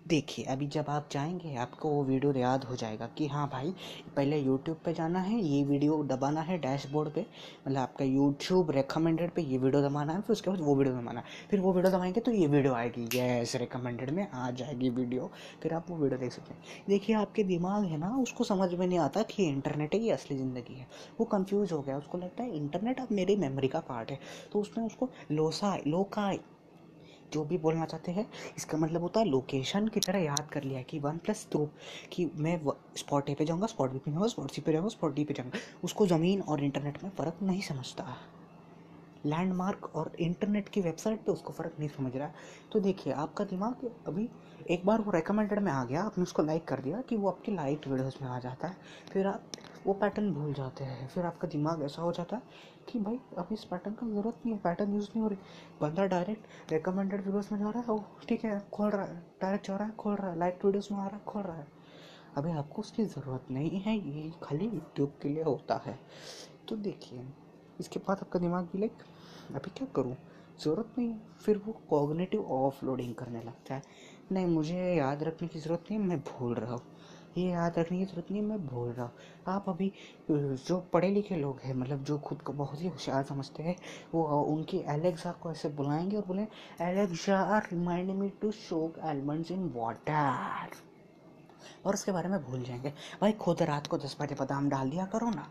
देखिए, 0.07 0.45
अभी 0.45 0.67
जब 0.67 0.85
आप 0.89 1.09
जाएँगे, 1.13 1.55
आपको 1.57 1.89
वो 1.89 2.03
वीडियो 2.05 2.33
याद 2.33 2.65
हो 2.65 2.77
जाएगा 2.77 3.07
कि 3.19 3.27
हाँ 3.27 3.47
भाई, 3.49 3.73
पहले 4.17 4.39
यूट्यूब 4.39 4.79
पे 4.85 4.93
जाना 4.95 5.19
है, 5.19 5.39
ये 5.41 5.63
वीडियो 5.65 6.03
दबाना 6.05 6.41
है 6.41 6.59
डैशबोर्ड 6.59 7.11
पे 7.11 7.21
मतलब 7.67 7.79
आपका 7.79 8.05
यूट्यूब 8.05 8.71
रिकमेंडेड 8.71 9.31
पे 9.31 9.43
ये 9.43 9.59
वीडियो 9.59 9.83
दबाना 9.83 10.13
है, 10.13 10.21
फिर 10.21 10.33
उसके 10.33 10.51
बाद 10.51 10.61
वो 10.61 10.75
वीडियो 10.77 10.95
दबाना 10.95 11.21
है। 11.21 11.27
फिर 11.51 11.61
वो 11.61 11.73
वीडियो 11.73 11.93
दबाएँगे 11.93 12.21
तो 12.21 12.31
ये 12.31 12.47
वीडियो 12.47 12.75
आएगी 12.75 13.09
यस 13.15 13.57
रिकमेंडेड 13.57 14.11
में 14.11 14.31
आ 14.31 14.51
जाएगी 14.51 14.91
वीडियो, 14.91 15.31
फिर 15.63 15.75
आप 15.75 15.87
वो 15.91 15.97
वीडियो 15.97 16.21
देख 16.21 16.33
सकते 16.33 16.55
हैं। 16.55 16.85
देखिए, 16.89 17.17
आपके 17.17 17.45
दिमाग 17.45 17.85
है 17.85 17.99
ना, 17.99 18.15
उसको 18.17 18.45
समझ 18.45 18.73
में 18.75 18.87
नहीं 18.87 18.99
आता 18.99 19.23
कि 19.23 19.49
इंटरनेट 19.49 19.95
है 19.95 20.01
ये 20.01 20.11
असली 20.11 20.37
ज़िंदगी 20.37 20.75
है। 20.75 20.87
वो 21.21 21.27
कन्फ्यूज़ 21.27 21.75
हो 21.75 21.83
गया, 21.83 21.99
उसको 21.99 22.19
लगता 22.19 22.43
है 22.43 22.57
इंटरनेट 22.57 23.01
अब 23.01 23.09
मेरी 23.13 23.37
मेमोरी 23.37 23.69
का 23.69 23.81
पार्ट 23.81 24.11
है। 24.11 24.19
तो 24.53 24.61
उसने 24.61 24.87
उसको 24.87 25.09
लोसा 25.31 25.77
लोका 25.87 26.33
जो 27.35 27.45
भी 27.45 27.59
बोलना 27.59 27.85
चाहते 27.87 28.13
हैं, 28.13 28.27
इसका 28.57 28.79
मतलब 28.79 29.03
होता 29.03 29.21
है 29.21 29.27
लोकेशन 29.27 29.89
की 29.89 30.01
तरह 30.01 30.19
याद 30.19 30.49
कर 30.53 30.65
लिया 30.65 30.83
कि 30.83 30.99
वन 30.99 31.19
प्लस 31.19 31.47
टू 31.53 31.69
कि 32.13 32.31
मैं 32.37 32.59
स्पॉट 32.99 33.31
ए 33.31 33.35
पे 33.35 33.45
जाऊँगा 33.45 33.67
स्पॉट 33.67 33.93
बी 33.93 33.99
पे 33.99 34.11
जाऊँगा 34.11 34.29
स्पॉट 34.29 34.51
सी 34.51 34.63
पे 34.63 34.73
जाऊँगा 34.73 34.89
स्पॉट 34.89 35.15
डी 35.15 35.25
पे 35.25 35.35
जाऊँगा। 35.35 35.59
उसको 35.85 36.07
ज़मीन 36.07 36.41
और 36.43 36.65
इंटरनेट 36.65 37.03
में 37.05 37.11
फ़र्क 37.11 37.39
नहीं 37.43 37.61
समझता। 37.63 38.17
लैंडमार्क 39.27 39.85
और 39.97 40.11
इंटरनेट 40.21 40.69
की 40.69 40.81
वेबसाइट 40.81 41.21
पे 41.27 41.33
उसको 41.33 41.53
फ़र्क 41.53 41.77
नहीं 41.79 41.89
समझ 41.89 42.17
रहा। 42.17 42.31
तो 42.73 42.81
देखिए, 42.81 43.13
आपका 43.13 43.45
दिमाग 43.45 43.91
अभी 44.09 44.29
एक 44.71 44.85
बार 44.87 45.01
वो 45.01 45.13
रिकमेंडेड 45.13 45.59
में 45.59 45.71
आ 45.73 45.85
गया, 45.85 46.03
आपने 46.03 46.23
उसको 46.23 46.43
लाइक 46.43 46.65
कर 46.65 46.81
दिया 46.81 47.01
कि 47.01 47.17
वो 47.17 47.29
आपकी 47.29 47.55
लाइक 47.55 47.89
वीडियोस 47.89 48.19
में 48.23 48.29
आ 48.29 48.39
जाता 48.39 48.69
है। 48.69 48.77
फिर 49.13 49.27
आप 49.27 49.47
वो 49.87 49.93
पैटर्न 49.95 50.33
भूल 50.35 50.53
जाते 50.55 50.85
हैं। 50.85 51.07
फिर 51.09 51.25
आपका 51.25 51.49
दिमाग 51.49 51.83
ऐसा 51.83 52.03
हो 52.03 52.13
जाता 52.13 52.37
है 52.37 52.43
कि 52.89 52.99
भाई, 52.99 53.19
अब 53.39 53.49
इस 53.53 53.65
पैटर्न 53.65 53.95
का 53.95 54.07
ज़रूरत 54.07 54.41
नहीं 54.47 54.55
है 54.55 54.61
पैटर्न 54.61 54.95
यूज़ 54.95 55.09
नहीं 55.09 55.23
हो 55.23 55.29
रही। 55.29 55.39
बंदा 55.81 56.07
डायरेक्ट 56.07 56.73
रिकमेंडेड 56.73 57.25
वीडियोस 57.25 57.53
में 57.53 57.59
जा 57.59 57.71
रहा 57.71 57.81
है 57.81 57.87
वो 57.89 58.05
ठीक 58.29 58.45
है, 58.45 58.59
खोल 58.73 58.91
रहा 58.91 59.05
है 59.05 59.17
डायरेक्ट 59.43 59.67
जा 59.67 59.77
रहा 59.77 59.89
है, 59.89 59.95
खोल 59.95 60.15
रहा 60.15 60.31
है 60.31 60.39
लाइक 60.39 60.65
वीडियोस 60.65 60.91
में 60.93 60.99
आ 60.99 61.07
रहा 61.07 61.17
है, 61.17 61.23
खोल 61.25 61.43
रहा 61.43 61.57
है। 61.57 61.67
अभी 62.37 62.53
आपको 62.53 62.83
उसकी 62.83 63.05
ज़रूरत 63.05 63.51
नहीं 63.51 63.81
है, 63.81 63.97
ये 63.99 64.33
खाली 64.43 64.65
यूट्यूब 64.65 65.13
के 65.23 65.29
लिए 65.29 65.43
होता 65.43 65.81
है। 65.85 65.99
तो 66.69 66.77
देखिए, 66.77 67.27
इसके 67.81 68.01
बाद 68.01 68.19
आपका 68.19 68.39
दिमाग 68.39 68.69
भी 68.73 68.79
लाइक 68.79 69.03
अभी 69.55 69.71
क्या 69.71 69.87
करूँ? 69.97 70.17
ज़रूरत 70.61 70.93
नहीं 70.99 71.15
फिर 71.41 71.57
वो 71.57 71.73
कॉग्नेटिव 71.91 72.51
ऑफलोडिंग 72.53 73.15
करने 73.15 73.43
लगता 73.43 73.75
है। 73.75 73.83
नहीं, 74.33 74.47
मुझे 74.47 74.95
याद 74.95 75.23
रखने 75.23 75.49
की 75.49 75.59
ज़रूरत 75.59 75.85
नहीं 75.91 76.01
मैं 76.01 76.21
भूल 76.21 76.55
रहा 76.55 76.73
हूँ। 76.73 76.81
ये 77.37 77.49
याद 77.51 77.79
रखने 77.79 77.99
की 77.99 78.05
ज़रूरत 78.05 78.31
नहीं, 78.31 78.43
मैं 78.43 78.67
भूल 78.67 78.89
रहा 78.89 79.05
हूँ। 79.05 79.13
आप 79.49 79.69
अभी 79.69 79.93
जो 80.31 80.79
पढ़े 80.93 81.11
लिखे 81.11 81.37
लोग 81.37 81.61
हैं 81.65 81.75
मतलब 81.75 82.05
जो 82.05 82.19
खुद 82.19 82.43
को 82.43 82.53
बहुत 82.53 82.81
ही 82.83 82.89
होशियार 82.89 83.23
समझते 83.25 83.63
हैं, 83.63 83.77
वो 84.15 84.25
उनकी 84.45 84.79
एलेक्सा 84.89 85.33
को 85.33 85.51
ऐसे 85.51 85.69
बुलाएँगे 85.71 86.17
और 86.17 86.25
बोले, 86.27 86.43
Alexa 86.83 87.59
remind 87.73 88.11
me 88.11 88.29
to 88.43 88.51
soak 88.53 88.99
almonds 89.05 89.51
in 89.51 89.71
water 89.77 90.77
और 91.87 91.95
उसके 91.95 92.13
बारे 92.13 92.29
में 92.29 92.43
भूल 92.45 92.63
जाएँगे। 92.63 92.93
भाई, 93.21 93.33
खुद 93.35 93.63
रात 93.63 93.87
को 93.87 93.99
दस 93.99 94.17
बजे 94.21 94.35
बादाम 94.35 94.69
डाल 94.69 94.91
दिया 94.91 95.07
करो 95.07 95.31
ना। 95.31 95.49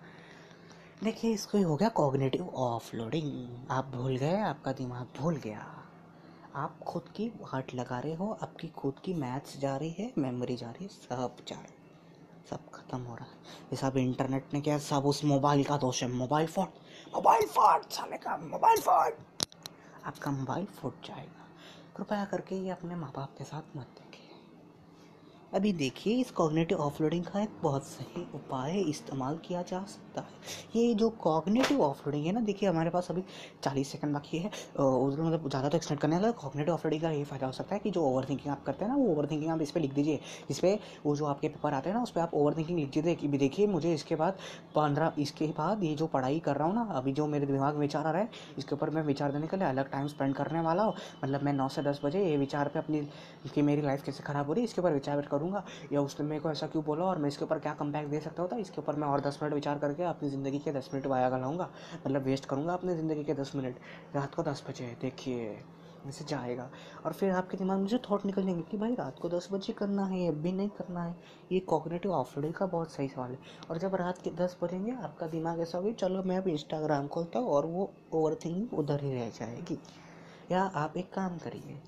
देखिए, 1.04 1.34
इसको 1.34 1.58
ही 1.58 1.64
हो 1.64 1.76
गया 1.76 1.90
कॉग्नेटिव 1.90 2.50
ऑफलोडिंग 2.50 3.72
आप 3.72 3.92
भूल 3.96 4.18
गए, 4.18 4.40
आपका 4.42 4.72
दिमाग 4.72 5.08
भूल 5.20 5.36
गया। 5.36 5.83
आप 6.56 6.80
खुद 6.88 7.08
की 7.16 7.32
हार्ट 7.46 7.74
लगा 7.76 8.00
रहे 8.00 8.14
हो, 8.16 8.32
आपकी 8.44 8.68
खुद 8.68 9.00
की 9.06 9.14
मैथ्स 9.14 9.58
जा 9.60 9.76
रही 9.78 9.96
है 10.00 10.12
मेमोरी 10.18 10.56
जा 10.56 10.70
रही 10.70 10.84
है, 10.84 10.90
सब 10.90 11.38
जा 11.48 11.56
रही 11.56 11.82
सब 12.50 12.70
खत्म 12.74 13.00
हो 13.02 13.16
रहा 13.16 13.26
है। 13.26 13.68
ये 13.72 13.76
सब 13.76 13.98
इंटरनेट 13.98 14.54
ने 14.54 14.62
क्या, 14.62 14.78
सब 14.78 15.06
उस 15.06 15.24
मोबाइल 15.26 15.64
का 15.64 15.78
दोष 15.78 16.04
है। 16.04 16.10
मोबाइल 16.12 16.48
फ़ोन 16.48 16.68
मोबाइल 17.16 17.48
फ़ोन 17.48 17.82
साले 17.90 18.18
का 18.18 18.38
मोबाइल 18.38 18.82
फ़ोन 18.82 19.26
आपका 20.06 20.32
मोबाइल 20.32 20.66
फूट 20.66 21.06
जाएगा। 21.08 21.48
कृपया 21.98 22.26
करके 22.26 22.56
ये 22.56 22.70
अपने 22.70 22.96
माँ 22.96 23.12
बाप 23.16 23.36
के 23.38 23.44
साथ 23.44 23.78
मत 23.78 24.00
अभी 25.54 25.72
देखिए, 25.74 26.14
इस 26.22 26.30
कॉग्नेटिव 26.32 26.78
ऑफलोडिंग 26.78 27.24
का 27.26 27.42
एक 27.42 27.50
बहुत 27.64 27.84
सही 27.86 28.22
उपाय 28.36 28.80
इस्तेमाल 28.80 29.38
किया 29.46 29.62
जा 29.62 29.84
सकता 29.88 30.22
है। 30.22 30.28
ये 30.76 30.94
जो 30.94 31.10
कॉग्नेटिव 31.22 31.82
ऑफलोडिंग 31.82 32.26
है 32.26 32.32
ना, 32.32 32.40
देखिए 32.42 32.70
हमारे 32.70 32.90
पास 32.90 33.08
अभी 33.12 33.24
चालीस 33.64 33.92
सेकंड 33.92 34.14
बाकी 34.14 34.38
है 34.38 34.50
उसमें 34.78 35.26
मतलब 35.26 35.50
ज़्यादा 35.50 35.70
तो 35.70 35.78
एक्सटेंड 35.78 36.00
करने 36.00 36.16
वाला 36.16 36.32
कॉग्नेटिव 36.34 36.74
ऑफलोडिंग 36.74 37.02
का 37.02 37.10
ये 37.10 37.24
फ़ायदा 37.24 37.46
हो 37.46 37.52
सकता 37.52 37.76
है 37.76 37.80
कि 37.80 37.92
जो 37.92 38.04
ओवर 38.04 38.26
थिंकिंग 38.30 38.52
आप 38.52 38.64
करते 38.66 38.86
हैं 38.86 38.92
ना, 38.92 38.98
वो 38.98 39.12
ओवर 39.12 39.28
थिंकिंग 39.32 39.52
आप 39.52 39.62
इस 39.62 39.72
पर 39.72 39.82
लिख 39.82 39.94
दीजिए। 39.94 40.20
इस 40.50 40.60
पर 40.60 40.80
वो 41.06 41.16
जो 41.16 41.26
आपके 41.26 41.48
पेपर 41.50 41.74
आते 41.74 41.90
हैं 41.90 41.96
ना, 41.98 42.04
उस 42.04 42.12
पर 42.12 42.22
आप 42.22 42.34
ओवर 42.34 42.58
थिंकिंग 42.58 42.80
लिख 42.80 42.90
दीजिए। 42.90 43.16
कि 43.16 43.28
देखिए 43.28 43.68
मुझे 43.68 43.94
इसके 43.94 44.16
बाद 44.16 44.38
पंद्रह, 44.76 45.14
इसके 45.20 45.48
बाद 45.58 45.84
ये 45.84 45.94
जो 45.96 46.08
पढ़ाई 46.08 46.40
कर 46.40 46.56
रहा 46.56 46.68
हूँ 46.68 46.76
ना, 46.76 46.88
अभी 46.94 47.14
जो 47.14 47.28
मेरे 47.28 47.46
दिमाग 47.46 47.74
में 47.74 47.82
विचार 47.82 48.08
आ 48.08 48.12
रहा 48.12 48.22
है, 48.22 48.30
इसके 48.58 48.76
ऊपर 48.76 48.90
मैं 48.90 49.04
विचार 49.04 49.32
देने 49.32 49.48
के 49.48 49.58
लिए 49.58 49.68
अलग 49.68 49.92
टाइम 49.92 50.08
स्पेंड 50.08 50.36
करने 50.36 50.62
वाला 50.62 50.84
हूँ। 50.84 50.94
मतलब 51.24 51.44
मैं 51.44 51.54
नौ 51.54 51.68
से 51.70 51.82
दस 51.84 52.02
बजे 52.06 52.26
ये 52.26 52.36
विचार 52.38 52.68
पर 52.68 52.80
अपनी, 52.80 53.02
कि 53.54 53.62
मेरी 53.62 53.82
लाइफ 53.82 54.04
कैसे 54.04 54.24
ख़राब 54.24 54.48
हो 54.48 54.54
रही 54.54 54.62
है, 54.62 54.66
इसके 54.66 54.82
ऊपर 54.82 54.94
विचार 54.94 55.22
करूँ 55.24 55.43
करूँगा? 55.44 55.64
या 55.92 56.02
उसने 56.02 56.26
मेरे 56.26 56.42
को 56.42 56.52
ऐसा 56.52 56.68
क्यों 56.68 56.84
बोला 56.84 57.06
और 57.06 57.18
मैं 57.18 57.28
इसके 57.28 57.46
ऊपर 57.46 57.60
क्या 57.60 57.74
कम्बैक 57.76 58.08
दे 58.10 58.20
सकता 58.20 58.42
होता 58.42 58.58
इसके 58.58 58.82
ऊपर 58.82 58.96
मैं 58.96 59.08
और 59.08 59.22
दस 59.22 59.40
मिनट 59.44 59.54
विचार 59.54 59.78
करके 59.80 60.04
अपनी 60.06 60.30
ज़िंदगी 60.30 60.60
के 60.60 60.72
दस 60.72 60.90
मिनट 60.94 61.08
वाया 61.08 61.30
लगाऊँगा 61.30 61.70
मतलब 61.96 62.24
वेस्ट 62.24 62.46
करूँगा 62.46 62.74
अपनी 62.74 62.96
ज़िंदगी 62.96 63.24
के 63.24 63.34
दस 63.34 63.52
मिनट। 63.56 63.80
रात 64.16 64.36
को 64.36 64.44
दस 64.44 64.64
बजे, 64.70 64.96
देखिए 65.02 65.58
में 66.06 66.12
से 66.12 66.26
जाएगा। 66.26 66.70
और 67.06 67.14
फिर 67.14 67.32
आपके 67.32 67.58
दिमाग 67.58 67.80
में 67.80 67.88
से 67.88 67.98
थॉट 68.10 68.26
निकल 68.26 68.44
जाएँगे 68.44 68.62
कि 68.62 68.78
भाई 68.78 68.96
रात 68.96 69.20
को 69.20 69.30
दस 69.30 69.48
बजे 69.52 69.74
करना 69.74 70.06
है 70.06 70.28
अब 70.28 70.42
भी 70.42 70.52
नहीं 70.52 70.70
करना 70.70 71.04
है, 71.04 71.16
ये 71.52 71.60
कॉग्नेटिव 71.62 72.12
ऑफलोडिंग 72.12 72.54
का 72.54 72.66
बहुत 72.66 72.92
सही 72.92 73.08
सवाल 73.08 73.32
है। 73.32 73.40
और 73.70 73.78
जब 73.78 73.96
रात 73.96 74.22
के 74.24 74.32
दस 74.34 74.58
बजेंगे, 74.64 74.92
आपका 74.94 75.28
दिमाग 75.28 75.60
ऐसा 75.62 75.78
होगा 75.78 75.92
चलो 76.00 76.24
मैं 76.24 76.38
अब 76.38 76.48
इंस्टाग्राम 76.48 77.08
खोलता 77.08 77.40
हूँ 77.40 77.50
और 77.50 77.66
वो 77.66 77.92
ओवर 78.14 78.36
थिंकिंग 78.36 78.80
उधर 78.80 79.04
ही 79.04 79.14
रह 79.14 79.30
जाएगी। 79.30 79.80
या 80.52 80.64
आप 80.64 80.98
एक 80.98 81.14
काम 81.14 81.38
करिए, 81.38 81.80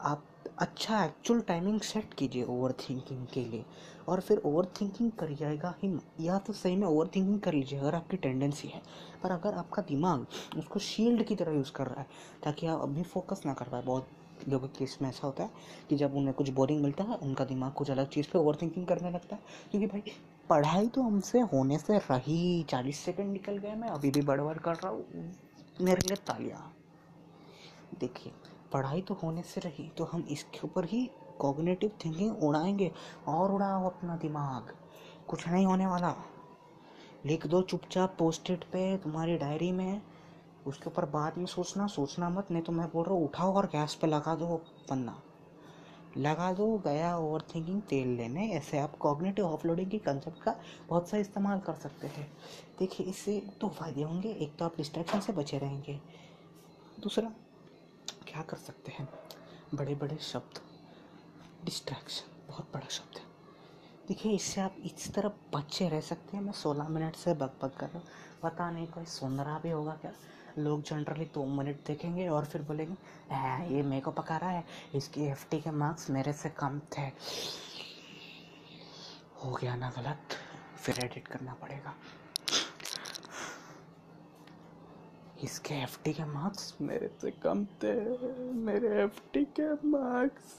आप 0.00 0.24
अच्छा 0.58 1.04
एक्चुअल 1.04 1.40
टाइमिंग 1.40 1.80
सेट 1.80 2.14
कीजिए 2.14 2.44
ओवर 2.44 2.72
थिंकिंग 2.72 3.26
के 3.26 3.44
लिए। 3.44 3.64
और 4.08 4.20
फिर 4.20 4.38
ओवर 4.38 4.64
थिंकिंग 4.64 5.12
करिएगा 5.12 5.74
ही 5.82 5.98
या 6.20 6.38
तो 6.38 6.52
सही 6.52 6.76
में 6.76 6.86
ओवर 6.86 7.06
थिंकिंग 7.06 7.40
कर 7.40 7.52
लीजिए, 7.52 7.78
अगर 7.78 7.94
आपकी 7.94 8.16
टेंडेंसी 8.16 8.68
है। 8.68 8.82
पर 9.22 9.30
अगर 9.30 9.54
आपका 9.54 9.82
दिमाग 9.82 10.26
उसको 10.58 10.80
शील्ड 10.80 11.22
की 11.22 11.36
तरह 11.36 11.52
यूज़ 11.52 11.72
कर 11.72 11.86
रहा 11.86 12.00
है, 12.00 12.06
ताकि 12.44 12.66
आप 12.66 12.80
अभी 12.80 13.02
फोकस 13.02 13.42
ना 13.46 13.54
कर 13.54 13.64
पाए। 13.64 13.82
बहुत 13.82 14.08
लोगों 14.48 14.68
के 14.68 14.78
केस 14.78 14.98
में 15.02 15.08
ऐसा 15.08 15.26
होता 15.26 15.42
है 15.42 15.50
कि 15.88 15.96
जब 15.96 16.14
उन्हें 16.14 16.34
कुछ 16.34 16.50
बोरिंग 16.50 16.82
मिलता 16.82 17.04
है, 17.04 17.14
उनका 17.14 17.44
दिमाग 17.44 17.72
कुछ 17.72 17.90
अलग 17.90 18.08
चीज़ 18.08 18.26
पे 18.32 18.38
ओवर 18.38 18.56
थिंकिंग 18.62 18.86
करने 18.86 19.10
लगता 19.10 19.36
है। 19.36 19.42
क्योंकि 19.70 19.86
भाई, 19.86 20.02
पढ़ाई 20.50 20.88
तो 20.88 21.02
हमसे 21.02 21.40
होने 21.40 21.78
से 21.78 21.98
रही। 21.98 22.62
चालीस 22.62 22.98
सेकंड 22.98 23.32
निकल 23.32 23.58
गए 23.58 23.74
मैं 23.74 23.88
अभी 23.88 24.10
भी 24.10 24.22
बड़बड़ 24.22 24.58
कर 24.58 24.74
रहा 24.74 24.88
हूँ। 24.88 25.32
मेरे 25.80 26.00
लिए 26.06 26.16
तालियाँ। 26.16 26.72
देखिए 28.00 28.32
पढ़ाई 28.76 29.00
तो 29.00 29.14
होने 29.14 29.42
से 29.42 29.60
रही 29.60 29.88
तो 29.88 30.04
हम 30.04 30.26
इसके 30.30 30.60
ऊपर 30.64 30.84
ही 30.84 31.10
कॉग्नेटिव 31.38 31.90
थिंकिंग 32.04 32.42
उड़ाएँगे 32.42 32.92
और 33.28 33.52
उड़ाओ 33.52 33.86
अपना 33.86 34.16
दिमाग। 34.16 34.74
कुछ 35.28 35.48
नहीं 35.48 35.66
होने 35.66 35.86
वाला। 35.86 36.14
लिख 37.26 37.46
दो 37.46 37.62
चुपचाप 37.62 38.16
पोस्टेड 38.18 38.64
पे, 38.64 38.96
तुम्हारी 38.96 39.36
डायरी 39.36 39.72
में। 39.72 40.02
उसके 40.66 40.90
ऊपर 40.90 41.04
बाद 41.04 41.38
में 41.38 41.46
सोचना 41.46 41.86
सोचना 41.86 42.28
मत, 42.28 42.50
नहीं 42.50 42.62
तो 42.62 42.72
मैं 42.72 42.86
बोल 42.92 43.04
रहा 43.04 43.14
हूँ, 43.14 43.24
उठाओ 43.24 43.54
और 43.54 43.66
गैस 43.66 43.94
पे 43.94 44.06
लगा 44.06 44.34
दो 44.34 44.56
पन्ना। 44.90 45.22
लगा 46.16 46.52
दो, 46.52 46.78
गया 46.78 47.16
ओवर 47.18 47.42
थिंकिंग 47.54 47.82
तेल 47.82 48.08
लेने। 48.08 48.50
ऐसे 48.50 48.78
आप 48.78 48.96
कॉग्नेटिव 48.96 49.46
ऑफलोडिंग 49.46 49.90
की 49.90 49.98
कंसेप्ट 49.98 50.42
का 50.42 50.56
बहुत 50.88 51.08
सा 51.08 51.16
इस्तेमाल 51.16 51.60
कर 51.60 51.74
सकते 51.74 52.06
हैं। 52.06 52.32
देखिए, 52.78 53.06
इससे 53.06 53.42
दो 53.60 53.68
फ़ायदे 53.68 54.02
होंगे। 54.02 54.28
एक 54.28 54.56
तो 54.56 54.64
आप 54.64 54.76
डिस्ट्रैक्शन 54.76 55.20
से 55.20 55.32
बचे 55.32 55.58
रहेंगे। 55.58 56.00
दूसरा 57.00 57.32
क्या 58.36 58.44
कर 58.44 58.56
सकते 58.56 58.92
हैं? 58.92 59.08
बड़े 59.74 59.94
बड़े 59.94 60.16
शब्द। 60.22 60.58
डिस्ट्रैक्शन 61.64 62.48
बहुत 62.48 62.66
बड़ा 62.74 62.88
शब्द 62.88 63.18
है। 63.18 63.24
देखिए, 64.08 64.32
इससे 64.32 64.60
आप 64.60 64.74
इस 64.84 65.12
तरह 65.14 65.32
बच्चे 65.54 65.88
रह 65.88 66.00
सकते 66.00 66.36
हैं। 66.36 66.42
मैं 66.44 66.52
सोलह 66.52 66.88
मिनट 66.88 67.16
से 67.16 67.34
बक 67.34 67.54
बक 67.62 67.76
कर 67.76 67.86
रहा 67.86 67.98
हूँ। 67.98 68.06
पता 68.42 68.70
नहीं 68.70 68.86
कोई 68.86 69.04
सुन 69.04 69.40
रहा 69.40 69.58
भी 69.58 69.70
होगा 69.70 69.92
क्या? 70.02 70.12
लोग 70.58 70.82
जनरली 70.82 71.24
दो 71.34 71.44
मिनट 71.46 71.86
देखेंगे 71.86 72.28
और 72.28 72.44
फिर 72.44 72.62
बोलेंगे 72.62 73.74
ये 73.74 73.82
मेरे 73.82 74.00
को 74.00 74.10
पका 74.10 74.36
रहा 74.36 74.50
है। 74.50 74.64
इसकी 74.94 75.24
एफटी 75.24 75.60
के 75.60 75.70
मार्क्स 75.72 76.10
मेरे 76.10 76.32
से 76.32 76.50
कम 76.50 76.80
थे। 76.98 77.06
हो 79.44 79.52
गया 79.52 79.76
ना 79.76 79.90
गलत। 79.96 80.38
फिर 80.76 81.04
एडिट 81.04 81.28
करना 81.28 81.54
पड़ेगा। 81.54 81.94
इसके 85.44 85.74
एफ़ 85.74 85.98
के 86.02 86.24
मार्क्स 86.24 86.74
मेरे 86.80 87.08
से 87.20 87.30
कम 87.30 87.64
थे, 87.82 87.94
मेरे 88.54 89.02
एफटी 89.02 89.44
के 89.58 89.72
मार्क्स 89.88 90.54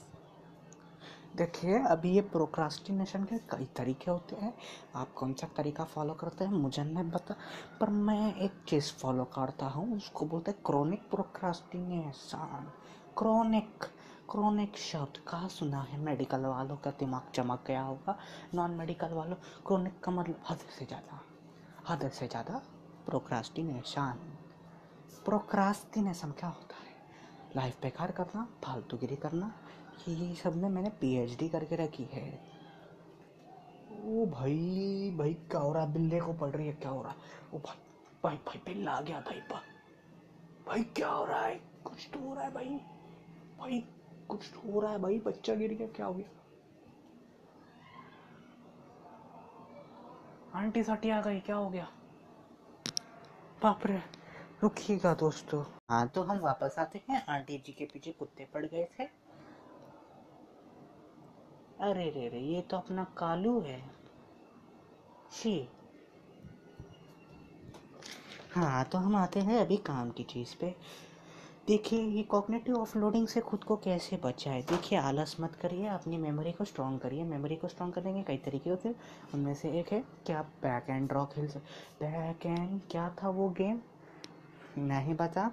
देखिए, 1.36 1.78
अभी 1.78 2.10
ये 2.10 2.20
प्रोक्रास्टिनेशन 2.20 3.24
के 3.24 3.38
कई 3.50 3.64
तरीके 3.76 4.10
होते 4.10 4.36
हैं। 4.36 4.52
आप 4.96 5.12
कौन 5.14 5.32
सा 5.32 5.46
तरीका 5.56 5.84
फॉलो 5.84 6.14
करते 6.14 6.44
हैं, 6.44 6.52
मुझे 6.52 6.84
नहीं 6.84 7.10
पता, 7.10 7.34
पर 7.80 7.90
मैं 7.90 8.34
एक 8.36 8.52
चीज़ 8.68 8.92
फॉलो 8.92 9.24
करता 9.34 9.66
हूँ, 9.66 9.96
उसको 9.96 10.26
बोलते 10.26 10.50
हैं 10.50 10.62
क्रोनिक 10.66 11.02
प्रोक्रास्टिनेशन 11.10 12.70
क्रोनिक 13.16 13.84
क्रोनिक 14.30 14.76
शब्द 14.78 15.18
कहाँ 15.28 15.48
सुना 15.48 15.80
है? 15.82 15.98
मेडिकल 16.00 16.44
वालों 16.46 16.76
का 16.76 16.90
दिमाग 16.90 17.30
चमक 17.34 17.64
गया 17.66 17.82
होगा। 17.82 18.16
नॉन 18.54 18.70
मेडिकल 18.70 19.12
वालों 19.12 19.36
क्रोनिक 19.66 20.00
का 20.00 20.12
मतलब 20.12 20.40
हद 20.50 20.58
से 20.78 20.86
ज़्यादा, 20.86 21.20
हद 21.88 22.10
से 22.10 22.28
ज़्यादा 22.28 22.62
प्रोक्रास्टिनेशन 23.06 24.18
प्रोक्रास्टिनेशन 25.28 26.30
क्या 26.30 26.48
होता 26.48 26.76
है? 26.76 26.94
लाइफ 27.56 27.82
बेकार 27.82 28.12
करना, 28.12 28.48
फालतूगिरी 28.64 29.16
करना, 29.16 29.52
ये 30.08 30.34
सब 30.34 30.56
में 30.56 30.68
मैंने 30.68 30.88
पीएचडी 30.88 31.48
करके 31.48 31.76
रखी 31.76 32.04
है। 32.04 32.40
ओ 34.04 34.26
भाई 34.26 35.14
भाई, 35.18 35.34
क्या 35.34 35.60
हो 35.60 35.72
रहा 35.72 35.86
बिल्ले 35.86 36.20
को 36.20 36.32
पड़ 36.32 36.50
रही 36.50 36.66
है, 36.66 36.72
क्या 36.72 36.90
हो 36.90 37.02
रहा 37.02 37.14
ओ 37.54 37.58
भाई 37.58 37.76
भाई 38.24 38.36
भाई, 38.36 38.60
बिल्ला 38.66 38.92
आ 38.92 39.00
गया, 39.00 39.20
भाई 39.20 39.40
बा 39.40 39.62
भाई, 40.66 40.82
क्या 40.82 41.08
हो 41.08 41.24
रहा 41.24 41.44
है? 41.44 41.54
कुछ 41.84 42.08
तो 42.14 42.28
हो 42.28 42.34
रहा 42.34 42.44
है 42.44 42.54
भाई। 42.54 42.80
भाई, 43.58 43.84
कुछ 44.28 44.50
तो 44.54 44.72
हो 44.72 44.80
रहा 44.80 44.92
है 44.92 44.98
भाई, 44.98 45.18
बच्चा 45.18 45.54
गिर 45.54 45.74
गया, 45.74 45.88
क्या 45.88 46.06
हो 46.06 46.14
गया? 46.14 46.28
आंटी 50.54 50.82
सटी 50.82 51.10
आ 51.10 51.20
गई, 51.20 51.40
क्या 51.40 51.56
हो 51.56 51.70
गया? 51.70 51.88
बाप 53.62 53.86
रे। 53.86 54.17
रुकिएगा 54.62 55.12
दोस्तों। 55.14 55.62
हाँ 55.90 56.06
तो 56.08 56.22
हम 56.22 56.38
वापस 56.38 56.74
आते 56.78 57.00
हैं। 57.10 57.24
आंटी 57.26 57.58
जी 57.58 57.72
के 57.72 57.84
पीछे 57.84 58.12
कुत्ते 58.12 58.48
पड़ 58.54 58.64
गए 58.66 58.84
थे। 58.98 59.04
अरे 61.80 62.08
रे 62.10 62.28
रे, 62.28 62.38
ये 62.38 62.60
तो 62.60 62.76
अपना 62.76 63.04
कालू 63.18 63.60
है। 63.60 63.80
शी 65.32 65.68
हाँ 68.54 68.84
तो 68.84 68.98
हम 68.98 69.16
आते 69.16 69.40
हैं 69.40 69.60
अभी 69.60 69.76
काम 69.76 70.10
की 70.10 70.22
चीज़ 70.22 70.54
पे। 70.60 70.74
देखिए, 71.66 72.00
ये 72.00 72.22
कॉग्निटिव 72.22 72.76
ऑफलोडिंग 72.76 73.26
से 73.28 73.40
खुद 73.40 73.64
को 73.64 73.76
कैसे 73.76 74.16
बचाए? 74.16 74.62
देखिए, 74.62 74.98
आलस 74.98 75.36
मत 75.40 75.54
करिए, 75.54 75.86
अपनी 75.86 76.16
मेमोरी 76.16 76.52
को 76.52 76.64
स्ट्रॉन्ग 76.64 77.00
करिए। 77.00 77.24
मेमोरी 77.24 77.56
को 77.56 77.68
स्ट्रॉन्ग 77.68 77.94
करने 77.94 78.14
के 78.14 78.22
कई 78.22 78.36
तरीके 78.36 78.70
होते 78.70 78.88
हैं। 78.88 78.96
उनमें 79.34 79.54
से 79.54 79.70
एक 79.80 79.92
है 79.92 80.00
कि 80.26 80.32
आप 80.32 80.46
बैक 80.62 80.90
एंड 80.90 81.08
ड्रॉ 81.08 81.24
खेल 81.26 81.48
सकते 81.48 82.06
बैक 82.06 82.46
एंड 82.46 82.80
क्या 82.90 83.08
था 83.22 83.28
वो 83.28 83.48
गेम 83.50 83.80
नहीं 84.78 85.14
बता। 85.14 85.50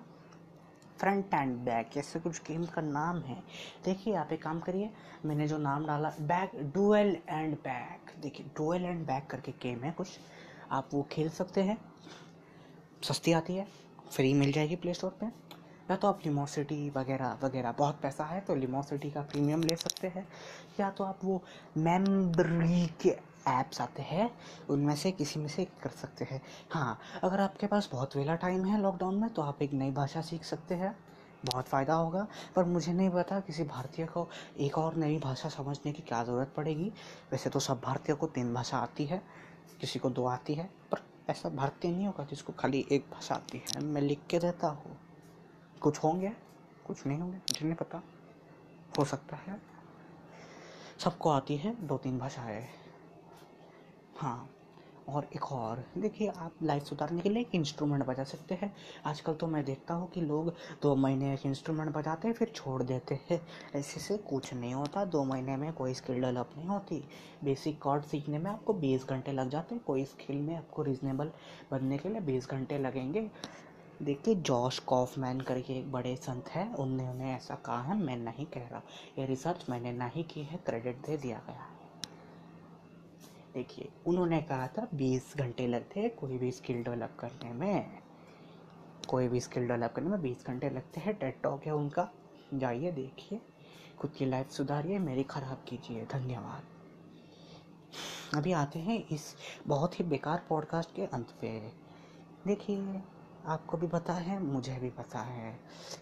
फ्रंट 0.99 1.33
एंड 1.33 1.55
बैक 1.57 1.97
ऐसे 1.97 2.19
कुछ 2.19 2.41
गेम 2.41 2.65
का 2.65 2.81
नाम 2.81 3.19
है। 3.19 3.35
देखिए, 3.85 4.15
आप 4.15 4.31
एक 4.33 4.41
काम 4.43 4.59
करिए, 4.59 4.89
मैंने 5.25 5.47
जो 5.47 5.57
नाम 5.57 5.85
डाला 5.85 6.11
बैक 6.21 6.51
डुएल 6.73 7.17
एंड 7.29 7.55
बैक 7.55 8.11
देखिए 8.21 8.45
डुएल 8.47 8.85
एंड 8.85 9.05
बैक 9.07 9.27
करके 9.27 9.51
गेम 9.61 9.83
है 9.83 9.91
कुछ। 9.91 10.19
आप 10.71 10.89
वो 10.93 11.01
खेल 11.11 11.29
सकते 11.29 11.63
हैं। 11.63 11.77
सस्ती 13.03 13.31
आती 13.31 13.55
है। 13.55 13.67
फ्री 14.11 14.33
मिल 14.33 14.51
जाएगी 14.51 14.75
प्ले 14.75 14.93
स्टोर 14.93 15.11
पर 15.11 15.31
या 15.91 15.95
तो 15.95 16.07
आप 16.07 16.19
लिमोसिटी 16.25 16.89
वगैरह 16.89 17.37
वगैरह, 17.43 17.71
बहुत 17.71 17.99
पैसा 18.01 18.25
है 18.25 18.39
तो 18.41 18.55
लिमोसिटी 18.55 19.11
का 19.11 19.21
प्रीमियम 19.21 19.63
ले 19.63 19.75
सकते 19.75 20.07
हैं। 20.07 20.27
या 20.79 20.89
तो 20.89 21.03
आप 21.03 21.19
वो 21.23 21.41
मेम्बरी 21.77 22.85
के 23.01 23.17
ऐप्स 23.47 23.81
आते 23.81 24.01
हैं, 24.01 24.29
उनमें 24.69 24.95
से 24.95 25.11
किसी 25.11 25.39
में 25.39 25.47
से 25.47 25.65
कर 25.65 25.89
सकते 25.89 26.25
हैं। 26.25 26.41
हाँ 26.71 26.99
अगर 27.23 27.39
आपके 27.39 27.67
पास 27.67 27.89
बहुत 27.91 28.15
वेला 28.15 28.35
टाइम 28.35 28.65
है 28.65 28.81
लॉकडाउन 28.81 29.15
में 29.15 29.29
तो 29.29 29.41
आप 29.41 29.61
एक 29.61 29.73
नई 29.73 29.91
भाषा 29.91 30.21
सीख 30.21 30.43
सकते 30.43 30.75
हैं। 30.75 30.95
बहुत 31.45 31.67
फ़ायदा 31.67 31.93
होगा, 31.93 32.27
पर 32.55 32.63
मुझे 32.63 32.93
नहीं 32.93 33.09
पता 33.09 33.39
किसी 33.39 33.63
भारतीय 33.63 34.05
को 34.05 34.27
एक 34.59 34.77
और 34.77 34.95
नई 34.95 35.17
भाषा 35.19 35.49
समझने 35.49 35.91
की 35.91 36.01
क्या 36.01 36.23
ज़रूरत 36.23 36.53
पड़ेगी। 36.57 36.91
वैसे 37.31 37.49
तो 37.49 37.59
सब 37.59 37.81
भारतीय 37.81 38.15
को 38.15 38.27
तीन 38.27 38.53
भाषा 38.53 38.77
आती 38.77 39.05
है, 39.05 39.21
किसी 39.81 39.99
को 39.99 40.09
दो 40.09 40.25
आती 40.25 40.53
है, 40.53 40.69
पर 40.91 41.01
ऐसा 41.29 41.49
भारतीय 41.49 41.91
नहीं 41.91 42.05
होगा 42.05 42.23
जिसको 42.23 42.53
खाली 42.53 42.85
एक 42.91 43.05
भाषा 43.11 43.35
आती 43.35 43.57
है। 43.57 43.83
मैं 43.83 44.01
लिख 44.01 44.19
के 44.29 44.39
देता 44.39 44.67
हूँ। 44.67 44.97
कुछ 45.81 46.03
होंगे, 46.03 46.31
कुछ 46.85 47.05
नहीं 47.05 47.19
होंगे, 47.19 47.37
मुझे 47.37 47.65
नहीं 47.65 47.75
पता। 47.75 48.01
हो 48.99 49.05
सकता 49.05 49.35
है। 49.35 49.61
सबको 50.99 51.29
आती 51.29 51.57
है 51.57 51.87
दो 51.87 51.97
तीन 51.97 52.19
भाषाएँ। 52.19 52.84
हाँ 54.15 54.49
और 55.09 55.27
एक 55.35 55.51
और। 55.51 55.83
देखिए, 55.97 56.27
आप 56.27 56.51
लाइफ 56.63 56.83
सुधारने 56.83 57.21
के 57.21 57.29
लिए 57.29 57.41
एक 57.41 57.55
इंस्ट्रूमेंट 57.55 58.05
बजा 58.05 58.23
सकते 58.23 58.55
हैं। 58.55 58.75
आजकल 59.05 59.33
तो 59.33 59.47
मैं 59.47 59.63
देखता 59.65 59.93
हूँ 59.93 60.09
कि 60.09 60.21
लोग 60.21 60.53
दो 60.81 60.95
महीने 60.95 61.33
एक 61.33 61.45
इंस्ट्रूमेंट 61.45 61.91
बजाते 61.91 62.27
हैं, 62.27 62.35
फिर 62.35 62.51
छोड़ 62.55 62.83
देते 62.83 63.19
हैं। 63.29 63.41
ऐसे 63.75 63.99
से 63.99 64.17
कुछ 64.17 64.53
नहीं 64.53 64.73
होता, 64.73 65.05
दो 65.05 65.23
महीने 65.23 65.57
में 65.57 65.73
कोई 65.73 65.93
स्किल 65.93 66.21
डेवलप 66.21 66.53
नहीं 66.57 66.67
होती। 66.67 67.03
बेसिक 67.43 67.81
कॉर्ड 67.81 68.03
सीखने 68.03 68.37
में 68.37 68.51
आपको 68.51 68.73
बीस 68.73 69.05
घंटे 69.05 69.31
लग 69.31 69.49
जाते 69.49 69.75
हैं। 69.75 69.83
कोई 69.83 70.05
स्किल 70.05 70.37
में 70.37 70.55
आपको 70.55 70.83
रिजनेबल 70.83 71.31
बनने 71.71 71.97
के 71.97 72.09
लिए 72.09 72.21
बीस 72.21 72.49
घंटे 72.49 72.77
लगेंगे। 72.77 73.29
देखिए 74.01 74.35
जॉश 74.35 74.79
कॉफमैन 74.79 75.41
करके 75.41 75.73
एक 75.73 75.91
बड़े 75.91 76.15
संत 76.15 76.49
हैं। 76.49 76.73
उन्होंने 76.75 77.35
ऐसा 77.35 77.55
कहा 77.55 77.81
है, 77.81 77.97
मैं 77.97 78.17
नहीं 78.17 78.45
कह 78.45 78.67
रहा। 78.67 78.81
ये 79.19 79.25
रिसर्च 79.25 79.65
मैंने 79.69 79.91
नहीं 79.91 80.23
की 80.23 80.43
है 80.43 80.57
क्रेडिट 80.57 81.05
दे 81.05 81.17
दिया 81.17 81.41
गया 81.47 81.61
है। 81.61 81.74
देखिए, 83.55 83.89
उन्होंने 84.07 84.41
कहा 84.41 84.67
था 84.67 84.87
बीस 84.93 85.33
घंटे 85.37 85.67
लगते 85.67 85.99
हैं, 85.99 86.09
कोई 86.15 86.37
भी 86.37 86.51
स्किल 86.51 86.83
डेवलप 86.83 87.15
करने 87.19 87.51
में, 87.53 87.99
कोई 89.07 89.27
भी 89.27 89.39
स्किल 89.39 89.67
डेवलप 89.67 89.93
करने 89.95 90.09
में 90.09 90.21
बीस 90.21 90.45
घंटे 90.47 90.69
लगते 90.69 91.01
हैं 91.01 91.13
टेट 91.19 91.41
टॉक 91.43 91.65
है 91.65 91.73
उनका। 91.73 92.07
जाइए, 92.53 92.91
देखिए, 92.91 93.39
खुद 93.99 94.11
की 94.11 94.25
लाइफ 94.25 94.49
सुधारिए, 94.49 94.99
मेरी 94.99 95.23
ख़राब 95.23 95.63
कीजिए, 95.67 96.05
धन्यवाद। 96.05 96.63
अभी 98.35 98.51
आते 98.53 98.79
हैं 98.79 99.03
इस 99.07 99.35
बहुत 99.67 99.99
ही 99.99 100.05
बेकार 100.05 100.45
पॉडकास्ट 100.49 100.95
के 100.95 101.05
अंत 101.05 101.31
पे। 101.41 101.59
देखिए, 102.47 103.01
आपको 103.45 103.77
भी 103.77 103.87
पता 103.87 104.13
है, 104.13 104.41
मुझे 104.43 104.77
भी 104.79 104.89
पता 104.89 105.19
है 105.21 105.53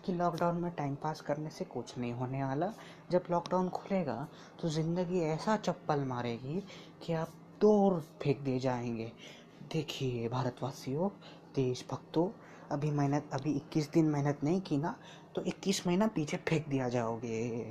कि 0.06 0.14
लॉकडाउन 0.14 0.58
में 0.58 0.72
टाइम 0.72 0.96
पास 0.96 1.22
करने 1.22 1.50
से 1.50 1.66
कुछ 1.66 1.98
नहीं 1.98 2.14
होने 2.14 2.44
वाला। 2.44 2.72
जब 3.12 3.24
लॉकडाउन 3.32 3.70
खुलेगा 3.70 4.28
तो 4.62 4.70
ज़िंदगी 4.70 5.20
ऐसा 5.22 5.58
चप्पल 5.58 6.04
मारेगी 6.06 6.64
कि 7.04 7.14
आप 7.14 7.34
दूर 7.64 8.00
फेंक 8.22 8.40
दिए 8.40 8.60
जाएँगे। 8.60 9.12
देखिए 9.74 10.30
भारतवासियों, 10.30 11.10
देशभक्तों, 11.56 12.30
अभी 12.72 12.92
मेहनत, 12.92 13.30
अभी 13.34 13.52
21 13.52 13.92
दिन 13.92 14.06
मेहनत 14.06 14.40
नहीं 14.44 14.62
की 14.62 14.78
ना 14.78 14.96
तो 15.36 15.42
21 15.42 15.88
महीना 15.88 16.08
पीछे 16.08 16.38
फेंक 16.38 16.68
दिया 16.68 16.90
जाओगे। 16.90 17.64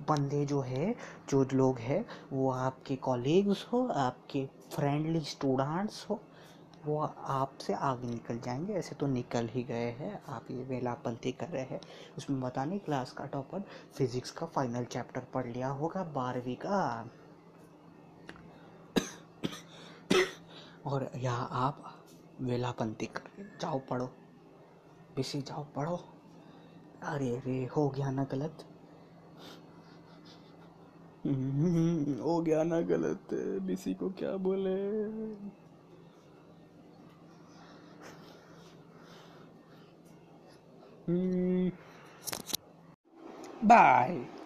बंदे 0.00 0.46
जो 0.46 0.60
है, 0.60 0.96
जो 1.28 1.46
लोग 1.52 1.78
हैं, 1.78 2.04
वो 2.32 2.50
आपके 2.50 2.96
कॉलीग्स 2.96 3.66
हो, 3.72 3.88
आपके 3.88 4.46
फ्रेंडली 4.74 5.20
स्टूडेंट्स 5.20 6.06
हो, 6.10 6.20
वो 6.86 7.00
आपसे 7.16 7.72
आगे 7.72 8.08
निकल 8.08 8.38
जाएँगे। 8.38 8.72
ऐसे 8.72 8.94
तो 8.94 9.06
निकल 9.06 9.48
ही 9.52 9.62
गए 9.62 9.90
हैं, 9.90 10.22
आप 10.28 10.50
ये 10.50 10.64
वेलापंथी 10.64 11.32
कर 11.32 11.48
रहे 11.48 11.62
हैं। 11.62 11.80
उसमें 12.18 12.40
बता 12.40 12.64
नहीं 12.64 12.78
क्लास 12.78 13.12
का 13.12 13.24
टॉपर 13.24 13.60
फिजिक्स 13.94 14.30
का 14.30 14.46
फाइनल 14.46 14.84
चैप्टर 14.84 15.20
पढ़ 15.20 15.46
लिया 15.46 15.68
होगा, 15.68 16.04
बारहवीं 16.04 16.56
का। 16.56 17.10
और 20.86 21.10
यहाँ 21.16 21.48
आप 21.52 22.04
वेलापंथी 22.40 23.06
कर 23.06 23.48
जाओ 23.60 23.78
पढ़ो। 23.78 24.06
बेसी 25.16 25.42
जाओ 25.42 25.64
पढ़ो। 25.64 25.96
अरे 27.02 27.36
अरे 27.36 27.64
हो 27.66 27.88
गया 27.88 28.10
ना 28.10 28.24
गलत। 28.24 28.64
हम्म, 31.26 32.14
हो 32.20 32.40
गया 32.42 32.62
ना 32.62 32.80
गलत। 32.80 33.34
बीसी 33.62 33.94
को 33.94 34.10
क्या 34.10 34.36
बोले? 34.36 34.76
Bye. 43.62 44.41